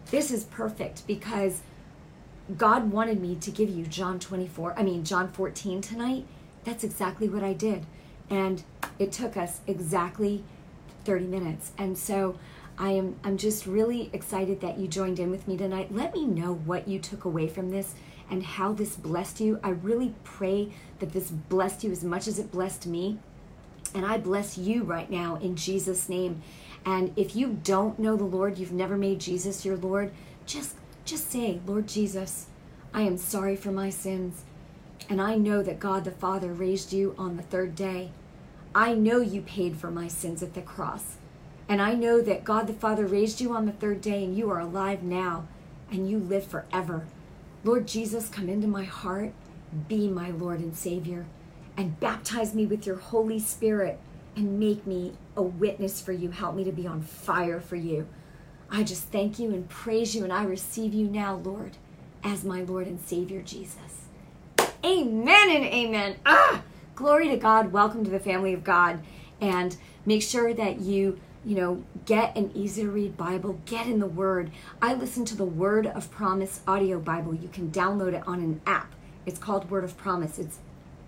This 0.09 0.31
is 0.31 0.43
perfect 0.45 1.05
because 1.07 1.61
God 2.57 2.91
wanted 2.91 3.21
me 3.21 3.35
to 3.35 3.51
give 3.51 3.69
you 3.69 3.85
John 3.85 4.19
24, 4.19 4.77
I 4.77 4.83
mean, 4.83 5.03
John 5.03 5.31
14 5.31 5.81
tonight 5.81 6.25
that's 6.63 6.83
exactly 6.83 7.27
what 7.27 7.43
I 7.43 7.53
did. 7.53 7.85
And 8.29 8.63
it 8.99 9.11
took 9.11 9.35
us 9.35 9.61
exactly 9.67 10.43
30 11.05 11.25
minutes. 11.25 11.71
And 11.77 11.97
so 11.97 12.37
I 12.81 12.93
am 12.93 13.15
I'm 13.23 13.37
just 13.37 13.67
really 13.67 14.09
excited 14.11 14.59
that 14.61 14.79
you 14.79 14.87
joined 14.87 15.19
in 15.19 15.29
with 15.29 15.47
me 15.47 15.55
tonight. 15.55 15.93
Let 15.93 16.15
me 16.15 16.25
know 16.25 16.55
what 16.65 16.87
you 16.87 16.97
took 16.97 17.25
away 17.25 17.47
from 17.47 17.69
this 17.69 17.93
and 18.27 18.41
how 18.41 18.73
this 18.73 18.95
blessed 18.95 19.39
you. 19.39 19.59
I 19.63 19.69
really 19.69 20.15
pray 20.23 20.73
that 20.97 21.13
this 21.13 21.29
blessed 21.29 21.83
you 21.83 21.91
as 21.91 22.03
much 22.03 22.27
as 22.27 22.39
it 22.39 22.51
blessed 22.51 22.87
me. 22.87 23.19
And 23.93 24.03
I 24.03 24.17
bless 24.17 24.57
you 24.57 24.81
right 24.81 25.11
now 25.11 25.35
in 25.35 25.55
Jesus 25.55 26.09
name. 26.09 26.41
And 26.83 27.13
if 27.15 27.35
you 27.35 27.59
don't 27.63 27.99
know 27.99 28.15
the 28.15 28.23
Lord, 28.23 28.57
you've 28.57 28.71
never 28.71 28.97
made 28.97 29.19
Jesus 29.19 29.63
your 29.63 29.77
Lord, 29.77 30.11
just 30.47 30.73
just 31.05 31.29
say, 31.29 31.61
"Lord 31.67 31.85
Jesus, 31.85 32.47
I 32.95 33.03
am 33.03 33.17
sorry 33.17 33.55
for 33.55 33.71
my 33.71 33.91
sins." 33.91 34.43
And 35.07 35.21
I 35.21 35.35
know 35.35 35.61
that 35.61 35.79
God 35.79 36.03
the 36.03 36.09
Father 36.09 36.51
raised 36.51 36.91
you 36.93 37.13
on 37.15 37.37
the 37.37 37.43
third 37.43 37.75
day. 37.75 38.09
I 38.73 38.95
know 38.95 39.19
you 39.19 39.43
paid 39.43 39.77
for 39.77 39.91
my 39.91 40.07
sins 40.07 40.41
at 40.41 40.55
the 40.55 40.63
cross. 40.63 41.17
And 41.71 41.81
I 41.81 41.93
know 41.93 42.19
that 42.19 42.43
God 42.43 42.67
the 42.67 42.73
Father 42.73 43.05
raised 43.05 43.39
you 43.39 43.53
on 43.53 43.65
the 43.65 43.71
third 43.71 44.01
day 44.01 44.25
and 44.25 44.35
you 44.35 44.49
are 44.49 44.59
alive 44.59 45.03
now 45.03 45.47
and 45.89 46.09
you 46.09 46.17
live 46.19 46.45
forever. 46.45 47.05
Lord 47.63 47.87
Jesus, 47.87 48.27
come 48.27 48.49
into 48.49 48.67
my 48.67 48.83
heart, 48.83 49.31
be 49.87 50.09
my 50.09 50.31
Lord 50.31 50.59
and 50.59 50.75
Savior, 50.75 51.25
and 51.77 51.97
baptize 52.01 52.53
me 52.53 52.65
with 52.65 52.85
your 52.85 52.97
Holy 52.97 53.39
Spirit 53.39 54.01
and 54.35 54.59
make 54.59 54.85
me 54.85 55.13
a 55.37 55.41
witness 55.41 56.01
for 56.01 56.11
you. 56.11 56.31
Help 56.31 56.55
me 56.55 56.65
to 56.65 56.73
be 56.73 56.85
on 56.85 57.01
fire 57.01 57.61
for 57.61 57.77
you. 57.77 58.05
I 58.69 58.83
just 58.83 59.03
thank 59.03 59.39
you 59.39 59.51
and 59.51 59.69
praise 59.69 60.13
you, 60.13 60.25
and 60.25 60.33
I 60.33 60.43
receive 60.43 60.93
you 60.93 61.07
now, 61.07 61.35
Lord, 61.35 61.77
as 62.21 62.43
my 62.43 62.63
Lord 62.63 62.87
and 62.87 62.99
Savior, 62.99 63.41
Jesus. 63.41 64.07
Amen 64.83 65.49
and 65.49 65.63
amen. 65.63 66.17
Ah, 66.25 66.63
glory 66.95 67.29
to 67.29 67.37
God. 67.37 67.71
Welcome 67.71 68.03
to 68.03 68.11
the 68.11 68.19
family 68.19 68.51
of 68.51 68.65
God. 68.65 68.99
And 69.39 69.77
make 70.05 70.21
sure 70.21 70.53
that 70.53 70.81
you, 70.81 71.17
you 71.43 71.55
know, 71.55 71.83
get 72.05 72.35
an 72.37 72.51
easy 72.53 72.83
to 72.83 72.89
read 72.89 73.17
Bible, 73.17 73.59
get 73.65 73.87
in 73.87 73.99
the 73.99 74.07
Word. 74.07 74.51
I 74.81 74.93
listen 74.93 75.25
to 75.25 75.35
the 75.35 75.45
Word 75.45 75.87
of 75.87 76.11
Promise 76.11 76.61
audio 76.67 76.99
Bible. 76.99 77.33
You 77.33 77.49
can 77.49 77.71
download 77.71 78.13
it 78.13 78.23
on 78.27 78.39
an 78.39 78.61
app. 78.65 78.93
It's 79.25 79.39
called 79.39 79.69
Word 79.69 79.83
of 79.83 79.97
Promise. 79.97 80.39
It's 80.39 80.59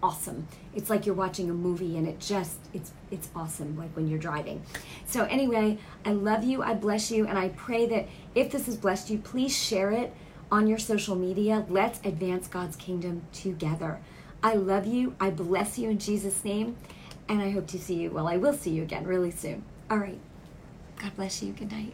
awesome. 0.02 0.48
It's 0.76 0.90
like 0.90 1.06
you're 1.06 1.16
watching 1.16 1.50
a 1.50 1.54
movie 1.54 1.98
and 1.98 2.08
it 2.08 2.20
just 2.20 2.58
it's 2.74 2.92
it's 3.10 3.30
awesome 3.36 3.78
like 3.78 3.96
when 3.96 4.08
you're 4.08 4.20
driving. 4.20 4.62
So 5.06 5.24
anyway, 5.24 5.78
I 6.06 6.12
love 6.12 6.44
you, 6.44 6.62
I 6.62 6.74
bless 6.74 7.10
you 7.10 7.26
and 7.26 7.38
I 7.38 7.50
pray 7.50 7.86
that 7.88 8.08
if 8.36 8.52
this 8.52 8.66
has 8.66 8.76
blessed 8.76 9.10
you, 9.10 9.20
please 9.20 9.56
share 9.56 9.92
it 9.92 10.14
on 10.52 10.68
your 10.68 10.78
social 10.78 11.16
media. 11.16 11.66
Let's 11.70 12.00
advance 12.04 12.48
God's 12.48 12.76
kingdom 12.76 13.24
together. 13.32 14.00
I 14.44 14.56
love 14.56 14.86
you. 14.86 15.16
I 15.20 15.30
bless 15.30 15.80
you 15.80 15.90
in 15.90 16.00
Jesus' 16.00 16.44
name. 16.44 16.76
And 17.30 17.42
I 17.42 17.50
hope 17.52 17.68
to 17.68 17.80
see 17.80 17.96
you. 17.96 18.12
Well, 18.12 18.28
I 18.28 18.36
will 18.36 18.54
see 18.54 18.72
you 18.72 18.84
again 18.84 19.06
really 19.06 19.32
soon. 19.32 19.64
All 19.94 20.00
right. 20.00 20.20
God 21.00 21.16
bless 21.16 21.44
you. 21.44 21.54
Good 21.54 21.72
night. 21.72 21.94